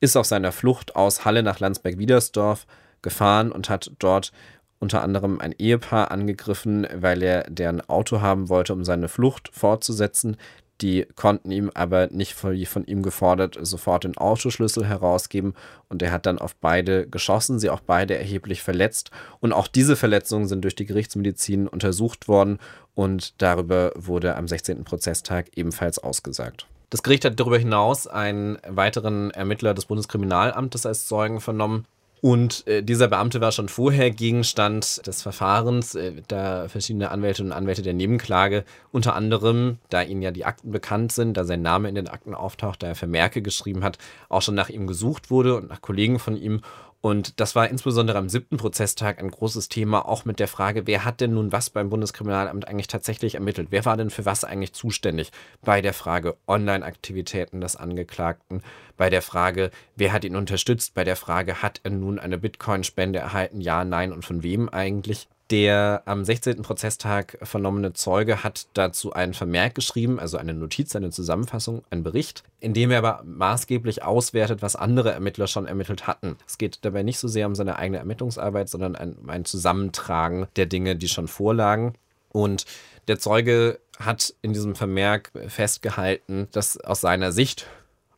ist 0.00 0.16
auf 0.16 0.26
seiner 0.26 0.52
Flucht 0.52 0.94
aus 0.94 1.24
Halle 1.24 1.42
nach 1.42 1.58
Landsberg-Wiedersdorf 1.58 2.66
gefahren 3.02 3.52
und 3.52 3.68
hat 3.68 3.90
dort 3.98 4.32
unter 4.78 5.02
anderem 5.02 5.40
ein 5.40 5.52
Ehepaar 5.52 6.10
angegriffen, 6.10 6.86
weil 6.94 7.22
er 7.22 7.44
deren 7.50 7.80
Auto 7.88 8.20
haben 8.20 8.48
wollte, 8.48 8.72
um 8.72 8.84
seine 8.84 9.08
Flucht 9.08 9.50
fortzusetzen. 9.52 10.36
Die 10.82 11.06
konnten 11.14 11.50
ihm 11.50 11.70
aber 11.72 12.08
nicht 12.08 12.42
wie 12.44 12.66
von 12.66 12.84
ihm 12.84 13.02
gefordert 13.02 13.56
sofort 13.62 14.04
den 14.04 14.18
Autoschlüssel 14.18 14.86
herausgeben 14.86 15.54
und 15.88 16.02
er 16.02 16.12
hat 16.12 16.26
dann 16.26 16.38
auf 16.38 16.54
beide 16.54 17.08
geschossen, 17.08 17.58
sie 17.58 17.70
auch 17.70 17.80
beide 17.80 18.18
erheblich 18.18 18.62
verletzt 18.62 19.10
und 19.40 19.54
auch 19.54 19.68
diese 19.68 19.96
Verletzungen 19.96 20.48
sind 20.48 20.64
durch 20.64 20.74
die 20.74 20.84
Gerichtsmedizin 20.84 21.66
untersucht 21.66 22.28
worden 22.28 22.58
und 22.94 23.40
darüber 23.40 23.92
wurde 23.96 24.36
am 24.36 24.48
16. 24.48 24.84
Prozesstag 24.84 25.46
ebenfalls 25.56 25.98
ausgesagt. 25.98 26.66
Das 26.90 27.02
Gericht 27.02 27.24
hat 27.24 27.40
darüber 27.40 27.58
hinaus 27.58 28.06
einen 28.06 28.58
weiteren 28.68 29.30
Ermittler 29.30 29.72
des 29.72 29.86
Bundeskriminalamtes 29.86 30.84
als 30.84 31.06
Zeugen 31.06 31.40
vernommen, 31.40 31.86
und 32.26 32.66
äh, 32.66 32.82
dieser 32.82 33.06
Beamte 33.06 33.40
war 33.40 33.52
schon 33.52 33.68
vorher 33.68 34.10
Gegenstand 34.10 35.06
des 35.06 35.22
Verfahrens, 35.22 35.94
äh, 35.94 36.10
da 36.26 36.66
verschiedene 36.66 37.12
Anwälte 37.12 37.44
und 37.44 37.52
Anwälte 37.52 37.82
der 37.82 37.94
Nebenklage, 37.94 38.64
unter 38.90 39.14
anderem, 39.14 39.78
da 39.90 40.02
ihnen 40.02 40.22
ja 40.22 40.32
die 40.32 40.44
Akten 40.44 40.72
bekannt 40.72 41.12
sind, 41.12 41.36
da 41.36 41.44
sein 41.44 41.62
Name 41.62 41.88
in 41.88 41.94
den 41.94 42.08
Akten 42.08 42.34
auftaucht, 42.34 42.82
da 42.82 42.88
er 42.88 42.94
Vermerke 42.96 43.42
geschrieben 43.42 43.84
hat, 43.84 43.98
auch 44.28 44.42
schon 44.42 44.56
nach 44.56 44.70
ihm 44.70 44.88
gesucht 44.88 45.30
wurde 45.30 45.54
und 45.54 45.68
nach 45.68 45.80
Kollegen 45.80 46.18
von 46.18 46.36
ihm. 46.36 46.62
Und 47.06 47.38
das 47.38 47.54
war 47.54 47.68
insbesondere 47.68 48.18
am 48.18 48.28
siebten 48.28 48.56
Prozesstag 48.56 49.20
ein 49.20 49.30
großes 49.30 49.68
Thema, 49.68 50.08
auch 50.08 50.24
mit 50.24 50.40
der 50.40 50.48
Frage, 50.48 50.88
wer 50.88 51.04
hat 51.04 51.20
denn 51.20 51.34
nun 51.34 51.52
was 51.52 51.70
beim 51.70 51.88
Bundeskriminalamt 51.88 52.66
eigentlich 52.66 52.88
tatsächlich 52.88 53.36
ermittelt? 53.36 53.68
Wer 53.70 53.84
war 53.84 53.96
denn 53.96 54.10
für 54.10 54.24
was 54.24 54.42
eigentlich 54.42 54.72
zuständig 54.72 55.30
bei 55.64 55.80
der 55.80 55.92
Frage 55.92 56.36
Online-Aktivitäten 56.48 57.60
des 57.60 57.76
Angeklagten, 57.76 58.60
bei 58.96 59.08
der 59.08 59.22
Frage, 59.22 59.70
wer 59.94 60.12
hat 60.12 60.24
ihn 60.24 60.34
unterstützt, 60.34 60.94
bei 60.94 61.04
der 61.04 61.14
Frage, 61.14 61.62
hat 61.62 61.78
er 61.84 61.92
nun 61.92 62.18
eine 62.18 62.38
Bitcoin-Spende 62.38 63.20
erhalten? 63.20 63.60
Ja, 63.60 63.84
nein 63.84 64.12
und 64.12 64.24
von 64.24 64.42
wem 64.42 64.68
eigentlich? 64.68 65.28
Der 65.50 66.02
am 66.06 66.24
16. 66.24 66.62
Prozesstag 66.62 67.38
vernommene 67.42 67.92
Zeuge 67.92 68.42
hat 68.42 68.66
dazu 68.74 69.12
einen 69.12 69.32
Vermerk 69.32 69.76
geschrieben, 69.76 70.18
also 70.18 70.38
eine 70.38 70.54
Notiz, 70.54 70.96
eine 70.96 71.10
Zusammenfassung, 71.10 71.84
einen 71.88 72.02
Bericht, 72.02 72.42
in 72.58 72.74
dem 72.74 72.90
er 72.90 72.98
aber 72.98 73.22
maßgeblich 73.24 74.02
auswertet, 74.02 74.60
was 74.60 74.74
andere 74.74 75.12
Ermittler 75.12 75.46
schon 75.46 75.66
ermittelt 75.66 76.08
hatten. 76.08 76.36
Es 76.48 76.58
geht 76.58 76.80
dabei 76.82 77.04
nicht 77.04 77.20
so 77.20 77.28
sehr 77.28 77.46
um 77.46 77.54
seine 77.54 77.76
eigene 77.76 77.98
Ermittlungsarbeit, 77.98 78.68
sondern 78.68 78.96
ein, 78.96 79.16
ein 79.28 79.44
Zusammentragen 79.44 80.48
der 80.56 80.66
Dinge, 80.66 80.96
die 80.96 81.08
schon 81.08 81.28
vorlagen. 81.28 81.94
Und 82.30 82.66
der 83.06 83.20
Zeuge 83.20 83.78
hat 84.00 84.34
in 84.42 84.52
diesem 84.52 84.74
Vermerk 84.74 85.30
festgehalten, 85.46 86.48
dass 86.50 86.76
aus 86.78 87.00
seiner 87.00 87.30
Sicht 87.30 87.66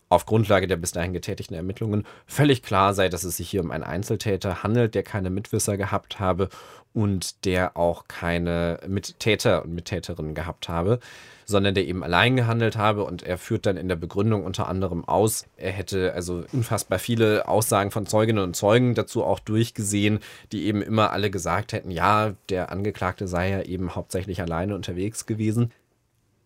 auf 0.09 0.27
Grundlage 0.27 0.67
der 0.67 0.77
bis 0.77 0.93
dahin 0.93 1.13
getätigten 1.13 1.55
Ermittlungen 1.55 2.07
völlig 2.27 2.63
klar 2.63 2.95
sei, 2.95 3.09
dass 3.09 3.25
es 3.25 3.37
sich 3.37 3.51
hier 3.51 3.63
um 3.63 3.71
einen 3.71 3.85
Einzeltäter 3.85 4.63
handelt, 4.63 4.95
der 4.95 5.03
keine 5.03 5.31
Mitwisser 5.31 5.77
gehabt 5.77 6.19
habe 6.19 6.49
und 6.95 7.45
der 7.45 7.77
auch 7.77 8.09
keine 8.09 8.81
Mittäter 8.87 9.63
und 9.65 9.75
Mittäterinnen 9.75 10.35
gehabt 10.35 10.69
habe, 10.69 10.99
sondern 11.45 11.75
der 11.75 11.87
eben 11.87 12.03
allein 12.03 12.37
gehandelt 12.37 12.77
habe 12.77 13.05
und 13.05 13.23
er 13.23 13.39
führt 13.39 13.67
dann 13.67 13.77
in 13.77 13.89
der 13.89 13.97
Begründung 13.97 14.45
unter 14.45 14.69
anderem 14.69 15.05
aus, 15.07 15.47
er 15.57 15.73
hätte 15.73 16.13
also 16.15 16.45
unfassbar 16.53 16.99
viele 16.99 17.47
Aussagen 17.47 17.91
von 17.91 18.07
Zeuginnen 18.07 18.43
und 18.43 18.57
Zeugen 18.57 18.95
dazu 18.95 19.25
auch 19.25 19.39
durchgesehen, 19.39 20.21
die 20.53 20.65
eben 20.65 20.83
immer 20.83 21.11
alle 21.11 21.31
gesagt 21.31 21.73
hätten, 21.73 21.91
ja, 21.91 22.35
der 22.49 22.73
Angeklagte 22.73 23.29
sei 23.29 23.51
ja 23.51 23.63
eben 23.63 23.95
hauptsächlich 23.95 24.41
alleine 24.41 24.75
unterwegs 24.75 25.27
gewesen. 25.27 25.73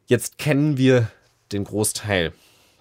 Jetzt 0.07 0.39
kennen 0.39 0.77
wir 0.77 1.09
den 1.53 1.65
Großteil 1.65 2.33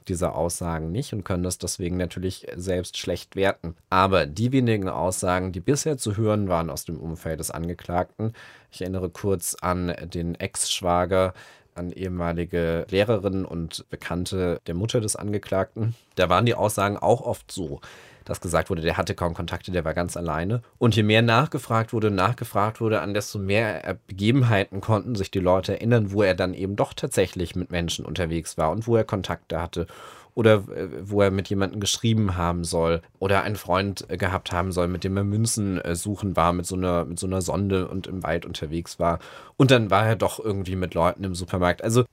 dieser 0.07 0.35
Aussagen 0.35 0.91
nicht 0.91 1.13
und 1.13 1.23
können 1.23 1.43
das 1.43 1.57
deswegen 1.57 1.97
natürlich 1.97 2.47
selbst 2.55 2.97
schlecht 2.97 3.35
werten. 3.35 3.75
Aber 3.89 4.25
die 4.25 4.51
wenigen 4.51 4.89
Aussagen, 4.89 5.51
die 5.51 5.59
bisher 5.59 5.97
zu 5.97 6.17
hören 6.17 6.47
waren 6.47 6.69
aus 6.69 6.85
dem 6.85 6.99
Umfeld 6.99 7.39
des 7.39 7.51
Angeklagten, 7.51 8.33
ich 8.71 8.81
erinnere 8.81 9.09
kurz 9.09 9.55
an 9.55 9.93
den 10.13 10.35
Ex-Schwager, 10.35 11.33
an 11.75 11.91
ehemalige 11.91 12.85
Lehrerinnen 12.89 13.45
und 13.45 13.85
Bekannte 13.89 14.59
der 14.67 14.75
Mutter 14.75 15.01
des 15.01 15.15
Angeklagten. 15.15 15.95
Da 16.15 16.29
waren 16.29 16.45
die 16.45 16.55
Aussagen 16.55 16.97
auch 16.97 17.21
oft 17.21 17.51
so, 17.51 17.79
dass 18.25 18.41
gesagt 18.41 18.69
wurde, 18.69 18.81
der 18.81 18.97
hatte 18.97 19.15
kaum 19.15 19.33
Kontakte, 19.33 19.71
der 19.71 19.85
war 19.85 19.93
ganz 19.93 20.17
alleine. 20.17 20.61
Und 20.77 20.95
je 20.95 21.03
mehr 21.03 21.21
nachgefragt 21.21 21.93
wurde, 21.93 22.11
nachgefragt 22.11 22.81
wurde, 22.81 23.01
an 23.01 23.13
desto 23.13 23.39
mehr 23.39 23.97
Begebenheiten 24.07 24.81
konnten 24.81 25.15
sich 25.15 25.31
die 25.31 25.39
Leute 25.39 25.73
erinnern, 25.73 26.11
wo 26.11 26.23
er 26.23 26.35
dann 26.35 26.53
eben 26.53 26.75
doch 26.75 26.93
tatsächlich 26.93 27.55
mit 27.55 27.71
Menschen 27.71 28.05
unterwegs 28.05 28.57
war 28.57 28.71
und 28.71 28.87
wo 28.87 28.95
er 28.95 29.03
Kontakte 29.03 29.61
hatte 29.61 29.87
oder 30.33 30.63
äh, 30.75 30.87
wo 31.03 31.21
er 31.21 31.31
mit 31.31 31.49
jemandem 31.49 31.79
geschrieben 31.79 32.37
haben 32.37 32.63
soll 32.63 33.01
oder 33.19 33.43
einen 33.43 33.55
Freund 33.55 34.09
äh, 34.09 34.17
gehabt 34.17 34.51
haben 34.51 34.71
soll, 34.71 34.87
mit 34.87 35.03
dem 35.03 35.17
er 35.17 35.23
Münzen 35.23 35.79
äh, 35.79 35.95
suchen 35.95 36.35
war, 36.35 36.53
mit 36.53 36.65
so 36.65 36.75
einer, 36.75 37.05
mit 37.05 37.19
so 37.19 37.27
einer 37.27 37.41
Sonde 37.41 37.87
und 37.87 38.07
im 38.07 38.23
Wald 38.23 38.45
unterwegs 38.45 38.99
war. 38.99 39.19
Und 39.57 39.71
dann 39.71 39.89
war 39.89 40.05
er 40.05 40.15
doch 40.15 40.39
irgendwie 40.39 40.75
mit 40.75 40.93
Leuten 40.93 41.23
im 41.23 41.35
Supermarkt. 41.35 41.83
Also 41.83 42.05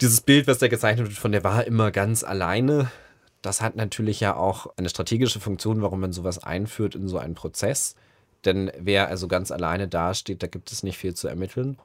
dieses 0.00 0.20
Bild, 0.20 0.46
was 0.46 0.58
da 0.58 0.68
gezeichnet 0.68 1.08
wird, 1.08 1.18
von 1.18 1.32
der 1.32 1.44
war 1.44 1.64
immer 1.64 1.90
ganz 1.90 2.24
alleine, 2.24 2.90
das 3.42 3.60
hat 3.60 3.76
natürlich 3.76 4.20
ja 4.20 4.36
auch 4.36 4.66
eine 4.76 4.88
strategische 4.88 5.40
Funktion, 5.40 5.82
warum 5.82 6.00
man 6.00 6.12
sowas 6.12 6.42
einführt 6.42 6.94
in 6.94 7.08
so 7.08 7.18
einen 7.18 7.34
Prozess. 7.34 7.94
Denn 8.44 8.70
wer 8.78 9.08
also 9.08 9.28
ganz 9.28 9.50
alleine 9.50 9.88
dasteht, 9.88 10.42
da 10.42 10.46
gibt 10.46 10.72
es 10.72 10.82
nicht 10.82 10.98
viel 10.98 11.14
zu 11.14 11.28
ermitteln. 11.28 11.78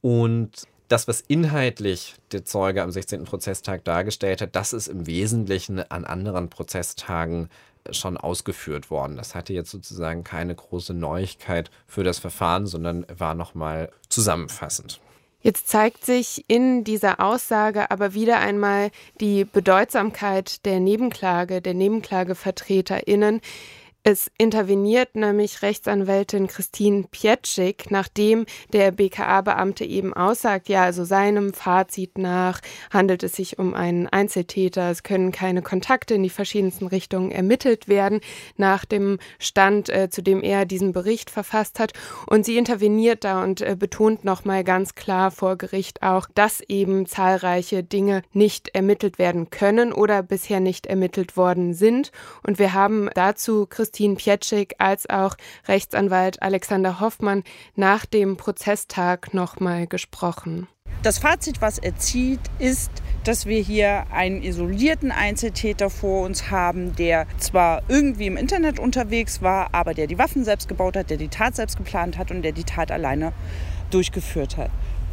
Und 0.00 0.66
das, 0.88 1.06
was 1.06 1.20
inhaltlich 1.20 2.16
der 2.32 2.44
Zeuge 2.44 2.82
am 2.82 2.90
16. 2.90 3.24
Prozesstag 3.24 3.84
dargestellt 3.84 4.40
hat, 4.40 4.56
das 4.56 4.72
ist 4.72 4.88
im 4.88 5.06
Wesentlichen 5.06 5.78
an 5.78 6.04
anderen 6.04 6.50
Prozesstagen 6.50 7.48
schon 7.92 8.16
ausgeführt 8.16 8.90
worden. 8.90 9.16
Das 9.16 9.34
hatte 9.34 9.52
jetzt 9.52 9.70
sozusagen 9.70 10.24
keine 10.24 10.54
große 10.54 10.92
Neuigkeit 10.92 11.70
für 11.86 12.04
das 12.04 12.18
Verfahren, 12.18 12.66
sondern 12.66 13.06
war 13.16 13.34
nochmal 13.34 13.90
zusammenfassend. 14.08 15.00
Jetzt 15.42 15.68
zeigt 15.68 16.04
sich 16.04 16.44
in 16.48 16.84
dieser 16.84 17.20
Aussage 17.20 17.90
aber 17.90 18.12
wieder 18.12 18.40
einmal 18.40 18.90
die 19.20 19.44
Bedeutsamkeit 19.44 20.66
der 20.66 20.80
Nebenklage, 20.80 21.62
der 21.62 21.72
Nebenklagevertreterinnen, 21.72 23.40
es 24.02 24.30
interveniert 24.38 25.14
nämlich 25.14 25.60
Rechtsanwältin 25.60 26.46
Christine 26.46 27.04
Pietschik, 27.10 27.90
nachdem 27.90 28.46
der 28.72 28.92
BKA-Beamte 28.92 29.84
eben 29.84 30.14
aussagt, 30.14 30.70
ja, 30.70 30.84
also 30.84 31.04
seinem 31.04 31.52
Fazit 31.52 32.16
nach 32.16 32.60
handelt 32.90 33.22
es 33.22 33.34
sich 33.34 33.58
um 33.58 33.74
einen 33.74 34.08
Einzeltäter, 34.08 34.90
es 34.90 35.02
können 35.02 35.32
keine 35.32 35.60
Kontakte 35.60 36.14
in 36.14 36.22
die 36.22 36.30
verschiedensten 36.30 36.86
Richtungen 36.86 37.30
ermittelt 37.30 37.88
werden, 37.88 38.20
nach 38.56 38.86
dem 38.86 39.18
Stand, 39.38 39.90
äh, 39.90 40.08
zu 40.08 40.22
dem 40.22 40.42
er 40.42 40.64
diesen 40.64 40.92
Bericht 40.92 41.28
verfasst 41.28 41.78
hat. 41.78 41.92
Und 42.26 42.46
sie 42.46 42.56
interveniert 42.56 43.24
da 43.24 43.42
und 43.42 43.60
äh, 43.60 43.76
betont 43.78 44.24
nochmal 44.24 44.64
ganz 44.64 44.94
klar 44.94 45.30
vor 45.30 45.56
Gericht 45.56 46.02
auch, 46.02 46.26
dass 46.34 46.62
eben 46.62 47.04
zahlreiche 47.04 47.84
Dinge 47.84 48.22
nicht 48.32 48.70
ermittelt 48.74 49.18
werden 49.18 49.50
können 49.50 49.92
oder 49.92 50.22
bisher 50.22 50.60
nicht 50.60 50.86
ermittelt 50.86 51.36
worden 51.36 51.74
sind. 51.74 52.12
Und 52.42 52.58
wir 52.58 52.72
haben 52.72 53.10
dazu 53.14 53.66
Christine 53.68 53.89
Christine 53.90 54.14
Pietschik 54.14 54.74
als 54.78 55.10
auch 55.10 55.34
Rechtsanwalt 55.66 56.40
Alexander 56.42 57.00
Hoffmann 57.00 57.42
nach 57.74 58.06
dem 58.06 58.36
Prozesstag 58.36 59.34
nochmal 59.34 59.88
gesprochen. 59.88 60.68
Das 61.02 61.18
Fazit, 61.18 61.60
was 61.60 61.78
er 61.78 61.96
zieht, 61.96 62.40
ist, 62.60 62.90
dass 63.24 63.46
wir 63.46 63.60
hier 63.60 64.06
einen 64.12 64.42
isolierten 64.42 65.10
Einzeltäter 65.10 65.90
vor 65.90 66.24
uns 66.24 66.52
haben, 66.52 66.94
der 66.94 67.26
zwar 67.38 67.82
irgendwie 67.88 68.26
im 68.26 68.36
Internet 68.36 68.78
unterwegs 68.78 69.42
war, 69.42 69.74
aber 69.74 69.92
der 69.92 70.06
die 70.06 70.18
Waffen 70.18 70.44
selbst 70.44 70.68
gebaut 70.68 70.96
hat, 70.96 71.10
der 71.10 71.16
die 71.16 71.28
Tat 71.28 71.56
selbst 71.56 71.76
geplant 71.76 72.16
hat 72.16 72.30
und 72.30 72.42
der 72.42 72.52
die 72.52 72.64
Tat 72.64 72.92
alleine 72.92 73.32
durchgeführt 73.90 74.56
hat. 74.56 74.70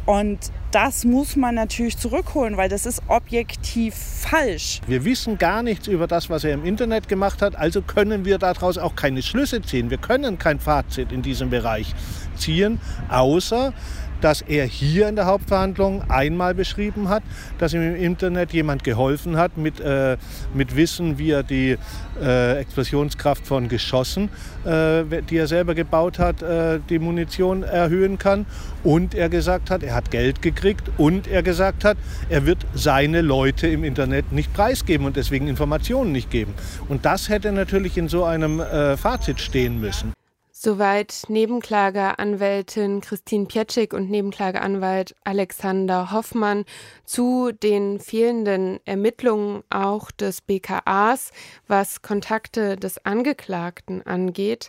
Und 0.08 0.38
das 0.70 1.04
muss 1.04 1.36
man 1.36 1.54
natürlich 1.54 1.98
zurückholen, 1.98 2.56
weil 2.56 2.70
das 2.70 2.86
ist 2.86 3.02
objektiv 3.08 3.94
falsch. 3.94 4.80
Wir 4.86 5.04
wissen 5.04 5.36
gar 5.36 5.62
nichts 5.62 5.86
über 5.86 6.06
das, 6.06 6.30
was 6.30 6.44
er 6.44 6.54
im 6.54 6.64
Internet 6.64 7.08
gemacht 7.08 7.42
hat, 7.42 7.56
also 7.56 7.82
können 7.82 8.24
wir 8.24 8.38
daraus 8.38 8.78
auch 8.78 8.96
keine 8.96 9.20
Schlüsse 9.20 9.60
ziehen. 9.60 9.90
Wir 9.90 9.98
können 9.98 10.38
kein 10.38 10.60
Fazit 10.60 11.12
in 11.12 11.20
diesem 11.20 11.50
Bereich 11.50 11.94
ziehen, 12.38 12.80
außer 13.10 13.74
dass 14.20 14.42
er 14.42 14.64
hier 14.64 15.08
in 15.08 15.16
der 15.16 15.26
Hauptverhandlung 15.26 16.02
einmal 16.10 16.54
beschrieben 16.54 17.08
hat, 17.08 17.22
dass 17.58 17.74
ihm 17.74 17.82
im 17.82 17.96
Internet 17.96 18.52
jemand 18.52 18.84
geholfen 18.84 19.36
hat 19.36 19.56
mit, 19.56 19.80
äh, 19.80 20.16
mit 20.54 20.76
Wissen, 20.76 21.18
wie 21.18 21.30
er 21.30 21.42
die 21.42 21.76
äh, 22.20 22.58
Explosionskraft 22.58 23.46
von 23.46 23.68
Geschossen, 23.68 24.30
äh, 24.64 25.04
die 25.28 25.36
er 25.36 25.46
selber 25.46 25.74
gebaut 25.74 26.18
hat, 26.18 26.42
äh, 26.42 26.80
die 26.88 26.98
Munition 26.98 27.62
erhöhen 27.62 28.18
kann. 28.18 28.46
Und 28.84 29.14
er 29.14 29.28
gesagt 29.28 29.70
hat, 29.70 29.82
er 29.82 29.94
hat 29.94 30.10
Geld 30.10 30.42
gekriegt 30.42 30.90
und 30.96 31.26
er 31.26 31.42
gesagt 31.42 31.84
hat, 31.84 31.96
er 32.28 32.46
wird 32.46 32.58
seine 32.74 33.20
Leute 33.20 33.66
im 33.66 33.84
Internet 33.84 34.32
nicht 34.32 34.52
preisgeben 34.52 35.06
und 35.06 35.16
deswegen 35.16 35.48
Informationen 35.48 36.12
nicht 36.12 36.30
geben. 36.30 36.54
Und 36.88 37.04
das 37.04 37.28
hätte 37.28 37.52
natürlich 37.52 37.98
in 37.98 38.08
so 38.08 38.24
einem 38.24 38.60
äh, 38.60 38.96
Fazit 38.96 39.40
stehen 39.40 39.80
müssen. 39.80 40.17
Soweit 40.60 41.26
Nebenklageanwältin 41.28 43.00
Christine 43.00 43.46
Pietschik 43.46 43.92
und 43.92 44.10
Nebenklageanwalt 44.10 45.14
Alexander 45.22 46.10
Hoffmann 46.10 46.64
zu 47.04 47.52
den 47.52 48.00
fehlenden 48.00 48.80
Ermittlungen 48.84 49.62
auch 49.70 50.10
des 50.10 50.40
BKAs, 50.40 51.30
was 51.68 52.02
Kontakte 52.02 52.74
des 52.74 53.06
Angeklagten 53.06 54.04
angeht. 54.04 54.68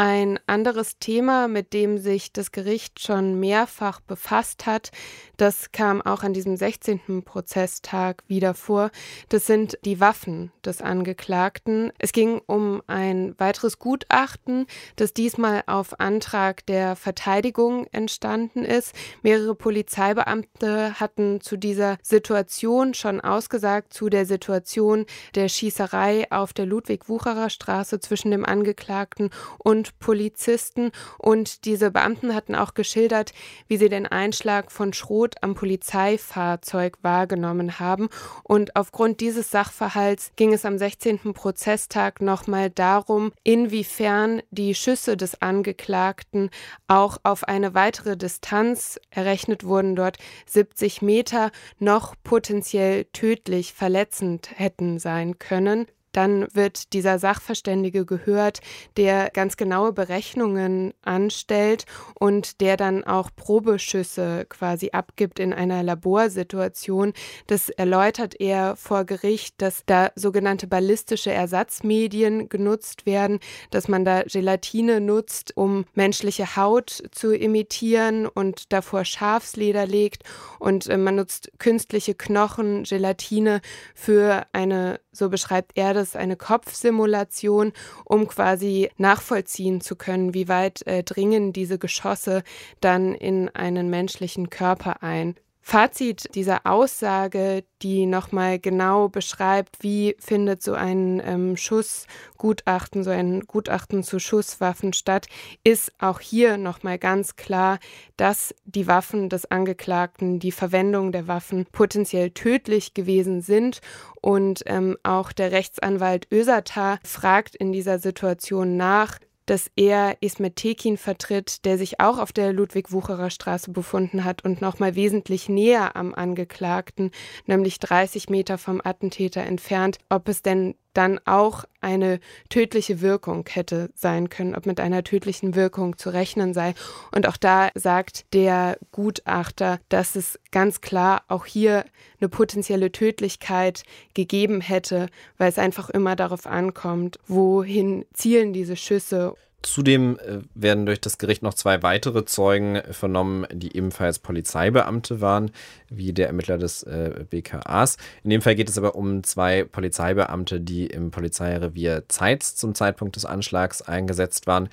Ein 0.00 0.38
anderes 0.46 1.00
Thema, 1.00 1.48
mit 1.48 1.72
dem 1.72 1.98
sich 1.98 2.32
das 2.32 2.52
Gericht 2.52 3.00
schon 3.00 3.40
mehrfach 3.40 3.98
befasst 3.98 4.64
hat, 4.64 4.92
das 5.38 5.72
kam 5.72 6.02
auch 6.02 6.22
an 6.22 6.32
diesem 6.32 6.56
16. 6.56 7.24
Prozesstag 7.24 8.22
wieder 8.28 8.54
vor, 8.54 8.92
das 9.28 9.46
sind 9.46 9.76
die 9.84 9.98
Waffen 9.98 10.52
des 10.64 10.82
Angeklagten. 10.82 11.92
Es 11.98 12.12
ging 12.12 12.40
um 12.46 12.80
ein 12.86 13.34
weiteres 13.38 13.80
Gutachten, 13.80 14.66
das 14.94 15.14
diesmal 15.14 15.64
auf 15.66 15.98
Antrag 15.98 16.64
der 16.66 16.94
Verteidigung 16.94 17.88
entstanden 17.90 18.64
ist. 18.64 18.94
Mehrere 19.24 19.56
Polizeibeamte 19.56 21.00
hatten 21.00 21.40
zu 21.40 21.56
dieser 21.56 21.98
Situation 22.02 22.94
schon 22.94 23.20
ausgesagt, 23.20 23.92
zu 23.92 24.10
der 24.10 24.26
Situation 24.26 25.06
der 25.34 25.48
Schießerei 25.48 26.30
auf 26.30 26.52
der 26.52 26.66
Ludwig-Wucherer 26.66 27.50
Straße 27.50 27.98
zwischen 27.98 28.30
dem 28.30 28.44
Angeklagten 28.44 29.30
und 29.58 29.87
Polizisten 29.98 30.92
und 31.18 31.64
diese 31.64 31.90
Beamten 31.90 32.34
hatten 32.34 32.54
auch 32.54 32.74
geschildert, 32.74 33.32
wie 33.66 33.76
sie 33.76 33.88
den 33.88 34.06
Einschlag 34.06 34.70
von 34.70 34.92
Schrot 34.92 35.36
am 35.42 35.54
Polizeifahrzeug 35.54 36.98
wahrgenommen 37.02 37.78
haben. 37.78 38.08
Und 38.42 38.76
aufgrund 38.76 39.20
dieses 39.20 39.50
Sachverhalts 39.50 40.32
ging 40.36 40.52
es 40.52 40.64
am 40.64 40.78
16. 40.78 41.32
Prozesstag 41.32 42.20
nochmal 42.20 42.70
darum, 42.70 43.32
inwiefern 43.44 44.42
die 44.50 44.74
Schüsse 44.74 45.16
des 45.16 45.40
Angeklagten 45.42 46.50
auch 46.86 47.18
auf 47.22 47.44
eine 47.44 47.74
weitere 47.74 48.16
Distanz 48.16 49.00
errechnet 49.10 49.64
wurden, 49.64 49.96
dort 49.96 50.18
70 50.46 51.02
Meter, 51.02 51.50
noch 51.78 52.14
potenziell 52.22 53.04
tödlich 53.12 53.72
verletzend 53.72 54.50
hätten 54.54 54.98
sein 54.98 55.38
können. 55.38 55.86
Dann 56.18 56.48
wird 56.52 56.94
dieser 56.94 57.20
Sachverständige 57.20 58.04
gehört, 58.04 58.58
der 58.96 59.30
ganz 59.30 59.56
genaue 59.56 59.92
Berechnungen 59.92 60.92
anstellt 61.02 61.84
und 62.18 62.60
der 62.60 62.76
dann 62.76 63.04
auch 63.04 63.30
Probeschüsse 63.36 64.44
quasi 64.48 64.90
abgibt 64.90 65.38
in 65.38 65.52
einer 65.52 65.84
Laborsituation. 65.84 67.12
Das 67.46 67.68
erläutert 67.68 68.34
er 68.40 68.74
vor 68.74 69.04
Gericht, 69.04 69.62
dass 69.62 69.84
da 69.86 70.10
sogenannte 70.16 70.66
ballistische 70.66 71.30
Ersatzmedien 71.30 72.48
genutzt 72.48 73.06
werden, 73.06 73.38
dass 73.70 73.86
man 73.86 74.04
da 74.04 74.24
Gelatine 74.24 75.00
nutzt, 75.00 75.56
um 75.56 75.84
menschliche 75.94 76.56
Haut 76.56 77.00
zu 77.12 77.32
imitieren 77.32 78.26
und 78.26 78.72
davor 78.72 79.04
Schafsleder 79.04 79.86
legt 79.86 80.24
und 80.58 80.88
äh, 80.88 80.96
man 80.96 81.14
nutzt 81.14 81.52
künstliche 81.60 82.16
Knochen, 82.16 82.82
Gelatine 82.82 83.60
für 83.94 84.48
eine, 84.52 84.98
so 85.12 85.28
beschreibt 85.28 85.76
er 85.76 85.94
das, 85.94 86.07
eine 86.16 86.36
Kopfsimulation, 86.36 87.72
um 88.04 88.28
quasi 88.28 88.90
nachvollziehen 88.96 89.80
zu 89.80 89.96
können, 89.96 90.34
wie 90.34 90.48
weit 90.48 90.86
äh, 90.86 91.02
dringen 91.02 91.52
diese 91.52 91.78
Geschosse 91.78 92.42
dann 92.80 93.14
in 93.14 93.48
einen 93.50 93.90
menschlichen 93.90 94.50
Körper 94.50 95.02
ein. 95.02 95.36
Fazit 95.70 96.34
dieser 96.34 96.64
Aussage, 96.64 97.62
die 97.82 98.06
nochmal 98.06 98.58
genau 98.58 99.10
beschreibt, 99.10 99.76
wie 99.82 100.16
findet 100.18 100.62
so 100.62 100.72
ein 100.72 101.20
ähm, 101.22 101.58
Schussgutachten, 101.58 103.04
so 103.04 103.10
ein 103.10 103.40
Gutachten 103.42 104.02
zu 104.02 104.18
Schusswaffen 104.18 104.94
statt, 104.94 105.26
ist 105.64 105.92
auch 105.98 106.20
hier 106.20 106.56
nochmal 106.56 106.98
ganz 106.98 107.36
klar, 107.36 107.80
dass 108.16 108.54
die 108.64 108.86
Waffen 108.86 109.28
des 109.28 109.50
Angeklagten, 109.50 110.38
die 110.38 110.52
Verwendung 110.52 111.12
der 111.12 111.28
Waffen 111.28 111.66
potenziell 111.70 112.30
tödlich 112.30 112.94
gewesen 112.94 113.42
sind. 113.42 113.82
Und 114.22 114.62
ähm, 114.64 114.96
auch 115.02 115.32
der 115.32 115.52
Rechtsanwalt 115.52 116.28
Ösata 116.32 116.98
fragt 117.04 117.54
in 117.54 117.72
dieser 117.72 117.98
Situation 117.98 118.78
nach, 118.78 119.18
dass 119.50 119.70
er 119.76 120.16
Ismet 120.20 120.56
Tekin 120.56 120.96
vertritt, 120.96 121.64
der 121.64 121.78
sich 121.78 122.00
auch 122.00 122.18
auf 122.18 122.32
der 122.32 122.52
Ludwig-Wucherer 122.52 123.30
Straße 123.30 123.70
befunden 123.70 124.24
hat 124.24 124.44
und 124.44 124.60
nochmal 124.60 124.94
wesentlich 124.94 125.48
näher 125.48 125.96
am 125.96 126.14
Angeklagten, 126.14 127.10
nämlich 127.46 127.78
30 127.78 128.28
Meter 128.28 128.58
vom 128.58 128.80
Attentäter 128.84 129.42
entfernt, 129.42 129.98
ob 130.08 130.28
es 130.28 130.42
denn 130.42 130.74
dann 130.94 131.20
auch 131.24 131.64
eine 131.80 132.20
tödliche 132.48 133.00
Wirkung 133.00 133.44
hätte 133.48 133.90
sein 133.94 134.28
können, 134.28 134.54
ob 134.54 134.66
mit 134.66 134.80
einer 134.80 135.04
tödlichen 135.04 135.54
Wirkung 135.54 135.96
zu 135.96 136.10
rechnen 136.10 136.54
sei. 136.54 136.74
Und 137.14 137.28
auch 137.28 137.36
da 137.36 137.68
sagt 137.74 138.32
der 138.34 138.78
Gutachter, 138.90 139.78
dass 139.88 140.16
es 140.16 140.38
ganz 140.50 140.80
klar 140.80 141.22
auch 141.28 141.46
hier 141.46 141.84
eine 142.20 142.28
potenzielle 142.28 142.90
Tödlichkeit 142.90 143.84
gegeben 144.14 144.60
hätte, 144.60 145.08
weil 145.36 145.48
es 145.48 145.58
einfach 145.58 145.88
immer 145.90 146.16
darauf 146.16 146.46
ankommt, 146.46 147.18
wohin 147.26 148.04
zielen 148.12 148.52
diese 148.52 148.76
Schüsse. 148.76 149.34
Zudem 149.62 150.18
äh, 150.20 150.38
werden 150.54 150.86
durch 150.86 151.00
das 151.00 151.18
Gericht 151.18 151.42
noch 151.42 151.54
zwei 151.54 151.82
weitere 151.82 152.24
Zeugen 152.24 152.80
vernommen, 152.92 153.44
die 153.52 153.76
ebenfalls 153.76 154.20
Polizeibeamte 154.20 155.20
waren, 155.20 155.50
wie 155.88 156.12
der 156.12 156.28
Ermittler 156.28 156.58
des 156.58 156.84
äh, 156.84 157.24
BKAs. 157.28 157.96
In 158.22 158.30
dem 158.30 158.40
Fall 158.40 158.54
geht 158.54 158.68
es 158.68 158.78
aber 158.78 158.94
um 158.94 159.24
zwei 159.24 159.64
Polizeibeamte, 159.64 160.60
die 160.60 160.86
im 160.86 161.10
Polizeirevier 161.10 162.04
Zeitz 162.06 162.54
zum 162.54 162.76
Zeitpunkt 162.76 163.16
des 163.16 163.24
Anschlags 163.24 163.82
eingesetzt 163.82 164.46
waren. 164.46 164.68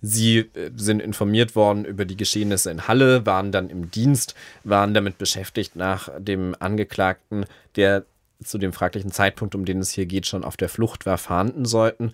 Sie 0.00 0.38
äh, 0.38 0.70
sind 0.74 1.00
informiert 1.00 1.54
worden 1.54 1.84
über 1.84 2.06
die 2.06 2.16
Geschehnisse 2.16 2.70
in 2.70 2.88
Halle, 2.88 3.26
waren 3.26 3.52
dann 3.52 3.68
im 3.68 3.90
Dienst, 3.90 4.34
waren 4.64 4.94
damit 4.94 5.18
beschäftigt, 5.18 5.76
nach 5.76 6.08
dem 6.18 6.56
Angeklagten, 6.58 7.44
der 7.76 8.04
zu 8.44 8.58
dem 8.58 8.72
fraglichen 8.72 9.10
Zeitpunkt, 9.10 9.54
um 9.54 9.64
den 9.64 9.78
es 9.78 9.90
hier 9.90 10.06
geht, 10.06 10.26
schon 10.26 10.44
auf 10.44 10.56
der 10.56 10.68
Flucht 10.68 11.06
war, 11.06 11.18
fahnden 11.18 11.64
sollten. 11.64 12.12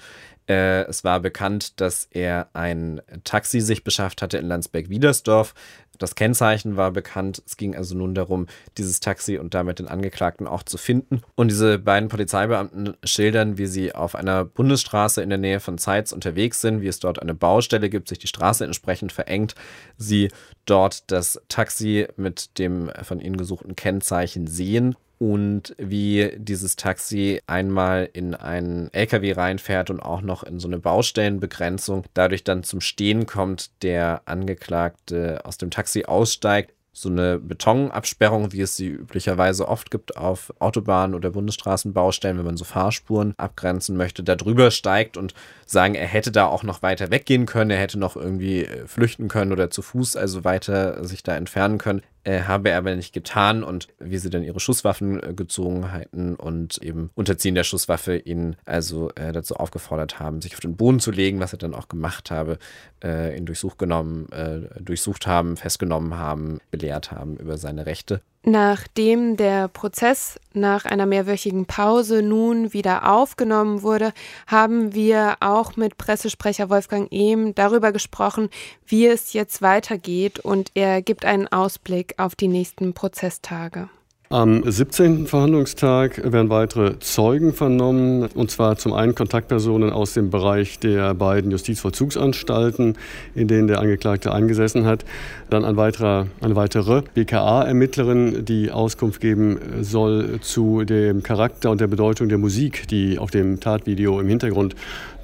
Äh, 0.48 0.82
es 0.84 1.02
war 1.04 1.20
bekannt, 1.20 1.80
dass 1.80 2.08
er 2.10 2.48
ein 2.52 3.00
Taxi 3.24 3.60
sich 3.60 3.84
beschafft 3.84 4.22
hatte 4.22 4.38
in 4.38 4.46
Landsberg-Wiedersdorf. 4.46 5.54
Das 5.98 6.14
Kennzeichen 6.14 6.76
war 6.76 6.90
bekannt. 6.90 7.42
Es 7.46 7.56
ging 7.56 7.74
also 7.74 7.96
nun 7.96 8.14
darum, 8.14 8.46
dieses 8.76 9.00
Taxi 9.00 9.38
und 9.38 9.54
damit 9.54 9.78
den 9.78 9.88
Angeklagten 9.88 10.46
auch 10.46 10.62
zu 10.62 10.76
finden. 10.76 11.22
Und 11.34 11.48
diese 11.48 11.78
beiden 11.78 12.08
Polizeibeamten 12.08 12.96
schildern, 13.02 13.58
wie 13.58 13.66
sie 13.66 13.94
auf 13.94 14.14
einer 14.14 14.44
Bundesstraße 14.44 15.22
in 15.22 15.30
der 15.30 15.38
Nähe 15.38 15.58
von 15.58 15.78
Zeitz 15.78 16.12
unterwegs 16.12 16.60
sind, 16.60 16.80
wie 16.80 16.88
es 16.88 17.00
dort 17.00 17.20
eine 17.20 17.34
Baustelle 17.34 17.88
gibt, 17.88 18.08
sich 18.08 18.18
die 18.18 18.26
Straße 18.26 18.64
entsprechend 18.64 19.12
verengt, 19.12 19.54
sie 19.96 20.28
dort 20.66 21.10
das 21.10 21.40
Taxi 21.48 22.06
mit 22.16 22.58
dem 22.58 22.90
von 23.02 23.20
ihnen 23.20 23.36
gesuchten 23.36 23.74
Kennzeichen 23.74 24.46
sehen 24.46 24.96
und 25.18 25.74
wie 25.78 26.32
dieses 26.36 26.76
Taxi 26.76 27.40
einmal 27.46 28.08
in 28.12 28.34
einen 28.34 28.92
LKW 28.92 29.32
reinfährt 29.32 29.90
und 29.90 30.00
auch 30.00 30.20
noch 30.20 30.42
in 30.42 30.60
so 30.60 30.68
eine 30.68 30.78
Baustellenbegrenzung, 30.78 32.04
dadurch 32.12 32.44
dann 32.44 32.62
zum 32.62 32.80
Stehen 32.80 33.26
kommt, 33.26 33.70
der 33.82 34.22
Angeklagte 34.26 35.40
aus 35.44 35.56
dem 35.56 35.70
Taxi 35.70 36.04
aussteigt, 36.04 36.72
so 36.92 37.10
eine 37.10 37.38
Betonabsperrung, 37.38 38.52
wie 38.52 38.62
es 38.62 38.76
sie 38.76 38.88
üblicherweise 38.88 39.68
oft 39.68 39.90
gibt 39.90 40.16
auf 40.16 40.52
Autobahnen 40.60 41.14
oder 41.14 41.30
Bundesstraßenbaustellen, 41.30 42.38
wenn 42.38 42.46
man 42.46 42.56
so 42.56 42.64
Fahrspuren 42.64 43.34
abgrenzen 43.36 43.98
möchte, 43.98 44.22
da 44.22 44.34
drüber 44.34 44.70
steigt 44.70 45.18
und 45.18 45.34
sagen, 45.66 45.94
er 45.94 46.06
hätte 46.06 46.32
da 46.32 46.46
auch 46.46 46.62
noch 46.62 46.80
weiter 46.80 47.10
weggehen 47.10 47.44
können, 47.44 47.70
er 47.70 47.78
hätte 47.78 47.98
noch 47.98 48.16
irgendwie 48.16 48.64
äh, 48.64 48.86
flüchten 48.86 49.28
können 49.28 49.52
oder 49.52 49.70
zu 49.70 49.82
Fuß 49.82 50.16
also 50.16 50.44
weiter 50.44 51.04
sich 51.04 51.22
da 51.22 51.36
entfernen 51.36 51.76
können 51.76 52.00
habe 52.26 52.70
er 52.70 52.78
aber 52.78 52.94
nicht 52.96 53.12
getan 53.12 53.62
und 53.62 53.88
wie 53.98 54.18
sie 54.18 54.30
dann 54.30 54.42
ihre 54.42 54.60
Schusswaffen 54.60 55.22
äh, 55.22 55.32
gezogen 55.32 55.92
hatten 55.92 56.34
und 56.34 56.78
eben 56.78 57.10
Unterziehen 57.14 57.54
der 57.54 57.64
Schusswaffe 57.64 58.16
ihn 58.16 58.56
also 58.64 59.10
äh, 59.14 59.32
dazu 59.32 59.56
aufgefordert 59.56 60.18
haben, 60.18 60.42
sich 60.42 60.54
auf 60.54 60.60
den 60.60 60.76
Boden 60.76 61.00
zu 61.00 61.10
legen, 61.10 61.40
was 61.40 61.52
er 61.52 61.58
dann 61.58 61.74
auch 61.74 61.88
gemacht 61.88 62.30
habe, 62.30 62.58
äh, 63.02 63.36
ihn 63.36 63.46
durchsucht 63.46 63.78
genommen, 63.78 64.28
äh, 64.32 64.80
durchsucht 64.80 65.26
haben, 65.26 65.56
festgenommen 65.56 66.16
haben, 66.16 66.58
belehrt 66.70 67.12
haben 67.12 67.36
über 67.36 67.58
seine 67.58 67.86
Rechte. 67.86 68.20
Nachdem 68.48 69.36
der 69.36 69.66
Prozess 69.66 70.38
nach 70.52 70.84
einer 70.84 71.04
mehrwöchigen 71.04 71.66
Pause 71.66 72.22
nun 72.22 72.72
wieder 72.72 73.10
aufgenommen 73.12 73.82
wurde, 73.82 74.12
haben 74.46 74.94
wir 74.94 75.38
auch 75.40 75.74
mit 75.74 75.98
Pressesprecher 75.98 76.70
Wolfgang 76.70 77.08
Ehm 77.10 77.56
darüber 77.56 77.90
gesprochen, 77.90 78.50
wie 78.86 79.08
es 79.08 79.32
jetzt 79.32 79.62
weitergeht 79.62 80.38
und 80.38 80.70
er 80.74 81.02
gibt 81.02 81.24
einen 81.24 81.48
Ausblick 81.48 82.14
auf 82.18 82.36
die 82.36 82.46
nächsten 82.46 82.94
Prozesstage. 82.94 83.88
Am 84.28 84.68
17. 84.68 85.28
Verhandlungstag 85.28 86.20
werden 86.32 86.50
weitere 86.50 86.98
Zeugen 86.98 87.52
vernommen, 87.52 88.28
und 88.34 88.50
zwar 88.50 88.76
zum 88.76 88.92
einen 88.92 89.14
Kontaktpersonen 89.14 89.90
aus 89.90 90.14
dem 90.14 90.30
Bereich 90.30 90.80
der 90.80 91.14
beiden 91.14 91.52
Justizvollzugsanstalten, 91.52 92.98
in 93.36 93.46
denen 93.46 93.68
der 93.68 93.78
Angeklagte 93.78 94.32
eingesessen 94.32 94.84
hat. 94.84 95.04
Dann 95.48 95.64
ein 95.64 95.76
weiterer, 95.76 96.26
eine 96.40 96.56
weitere 96.56 97.02
BKA-Ermittlerin, 97.14 98.44
die 98.44 98.72
Auskunft 98.72 99.20
geben 99.20 99.60
soll 99.82 100.40
zu 100.40 100.82
dem 100.82 101.22
Charakter 101.22 101.70
und 101.70 101.80
der 101.80 101.86
Bedeutung 101.86 102.28
der 102.28 102.38
Musik, 102.38 102.88
die 102.88 103.20
auf 103.20 103.30
dem 103.30 103.60
Tatvideo 103.60 104.18
im 104.18 104.26
Hintergrund 104.26 104.74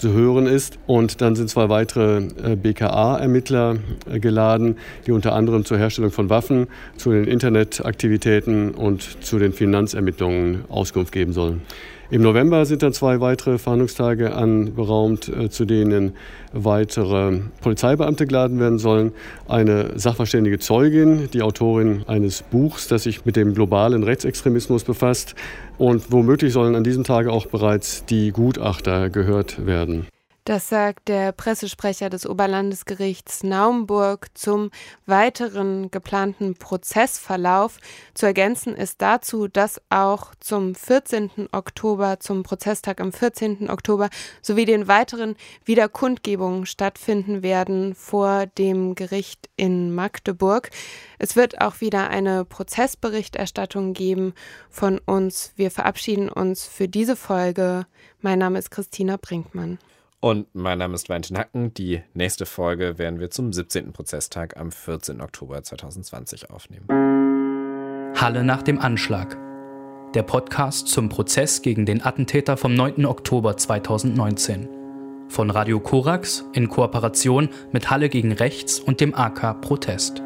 zu 0.03 0.13
hören 0.13 0.47
ist. 0.47 0.79
Und 0.87 1.21
dann 1.21 1.37
sind 1.37 1.49
zwei 1.49 1.69
weitere 1.69 2.19
äh, 2.19 2.57
BKA-Ermittler 2.57 3.77
äh, 4.11 4.19
geladen, 4.19 4.77
die 5.07 5.13
unter 5.13 5.33
anderem 5.33 5.65
zur 5.65 5.79
Herstellung 5.79 6.11
von 6.11 6.29
Waffen, 6.29 6.67
zu 6.97 7.13
den 7.13 7.25
Internetaktivitäten 7.25 8.73
und 8.73 9.25
zu 9.25 9.39
den 9.39 9.53
Finanzermittlungen 9.53 10.65
Auskunft 10.69 11.13
geben 11.13 11.33
sollen. 11.33 11.63
Im 12.13 12.21
November 12.21 12.67
sind 12.67 12.83
dann 12.83 12.93
zwei 12.93 13.21
weitere 13.23 13.57
Verhandlungstage 13.57 14.35
anberaumt, 14.35 15.31
äh, 15.31 15.49
zu 15.49 15.65
denen 15.65 16.13
weitere 16.53 17.41
Polizeibeamte 17.63 18.27
geladen 18.27 18.61
werden 18.61 18.79
sollen. 18.79 19.13
Eine 19.49 19.99
sachverständige 19.99 20.59
Zeugin, 20.59 21.31
die 21.33 21.41
Autorin 21.41 22.05
eines 22.07 22.43
Buchs, 22.43 22.87
das 22.87 23.05
sich 23.05 23.25
mit 23.25 23.37
dem 23.37 23.55
globalen 23.55 24.03
Rechtsextremismus 24.03 24.85
befasst. 24.85 25.35
Und 25.79 26.13
womöglich 26.13 26.53
sollen 26.53 26.75
an 26.75 26.85
diesem 26.85 27.05
Tage 27.05 27.33
auch 27.33 27.47
bereits 27.47 28.05
die 28.05 28.31
Gutachter 28.31 29.09
gehört 29.09 29.65
werden. 29.65 30.07
Das 30.45 30.69
sagt 30.69 31.07
der 31.07 31.31
Pressesprecher 31.31 32.11
des 32.11 32.27
Oberlandesgerichts 32.27 33.45
Naumburg 33.45 34.27
zum 34.35 34.73
weiteren 35.07 35.93
geplanten 35.93 36.55
Prozessverlauf. 36.55 37.79
Zu 38.15 38.27
ergänzen 38.27 38.75
ist 38.75 39.01
dazu, 39.01 39.47
dass 39.47 39.81
auch 39.89 40.35
zum 40.41 40.75
14. 40.75 41.49
Oktober, 41.53 42.19
zum 42.19 42.43
Prozesstag 42.43 43.01
am 43.01 43.13
14. 43.13 43.71
Oktober 43.71 44.11
sowie 44.41 44.65
den 44.65 44.89
weiteren 44.89 45.37
Wiederkundgebungen 45.65 46.67
stattfinden 46.67 47.45
werden 47.45 47.95
vor 47.95 48.47
dem 48.47 48.97
Gericht 48.97 49.49
in 49.55 49.95
Magdeburg. 49.95 50.71
Es 51.21 51.37
wird 51.37 51.61
auch 51.61 51.81
wieder 51.81 52.11
eine 52.11 52.45
Prozessberichterstattung 52.45 53.93
geben 53.93 54.35
von 54.71 54.99
uns. 54.99 55.53
Wir 55.55 55.71
verabschieden 55.71 56.29
uns 56.29 56.67
für 56.67 56.89
diese 56.89 57.15
Folge. 57.15 57.87
Mein 58.21 58.41
Name 58.41 58.59
ist 58.59 58.73
Christina 58.73 59.19
Brinkmann. 59.23 59.79
Und 60.25 60.47
mein 60.55 60.79
Name 60.79 60.95
ist 60.95 61.09
Valentin 61.09 61.37
Hacken. 61.37 61.75
Die 61.75 62.01
nächste 62.15 62.47
Folge 62.47 62.97
werden 62.97 63.19
wir 63.19 63.31
zum 63.31 63.53
17. 63.53 63.93
Prozesstag 63.93 64.57
am 64.57 64.71
14. 64.71 65.21
Oktober 65.21 65.61
2020 65.61 66.49
aufnehmen. 66.49 66.87
Halle 68.15 68.45
nach 68.45 68.63
dem 68.63 68.79
Anschlag. 68.79 69.37
Der 70.15 70.23
Podcast 70.23 70.87
zum 70.87 71.09
Prozess 71.09 71.61
gegen 71.61 71.87
den 71.87 72.05
Attentäter 72.05 72.57
vom 72.57 72.73
9. 72.73 73.05
Oktober 73.05 73.57
2019. 73.57 74.69
Von 75.29 75.51
Radio 75.51 75.81
Korax 75.81 76.45
in 76.53 76.69
Kooperation 76.69 77.49
mit 77.73 77.91
Halle 77.91 78.09
gegen 78.09 78.31
Rechts 78.31 78.79
und 78.79 79.01
dem 79.01 79.17
AK 79.17 79.61
Protest. 79.61 80.23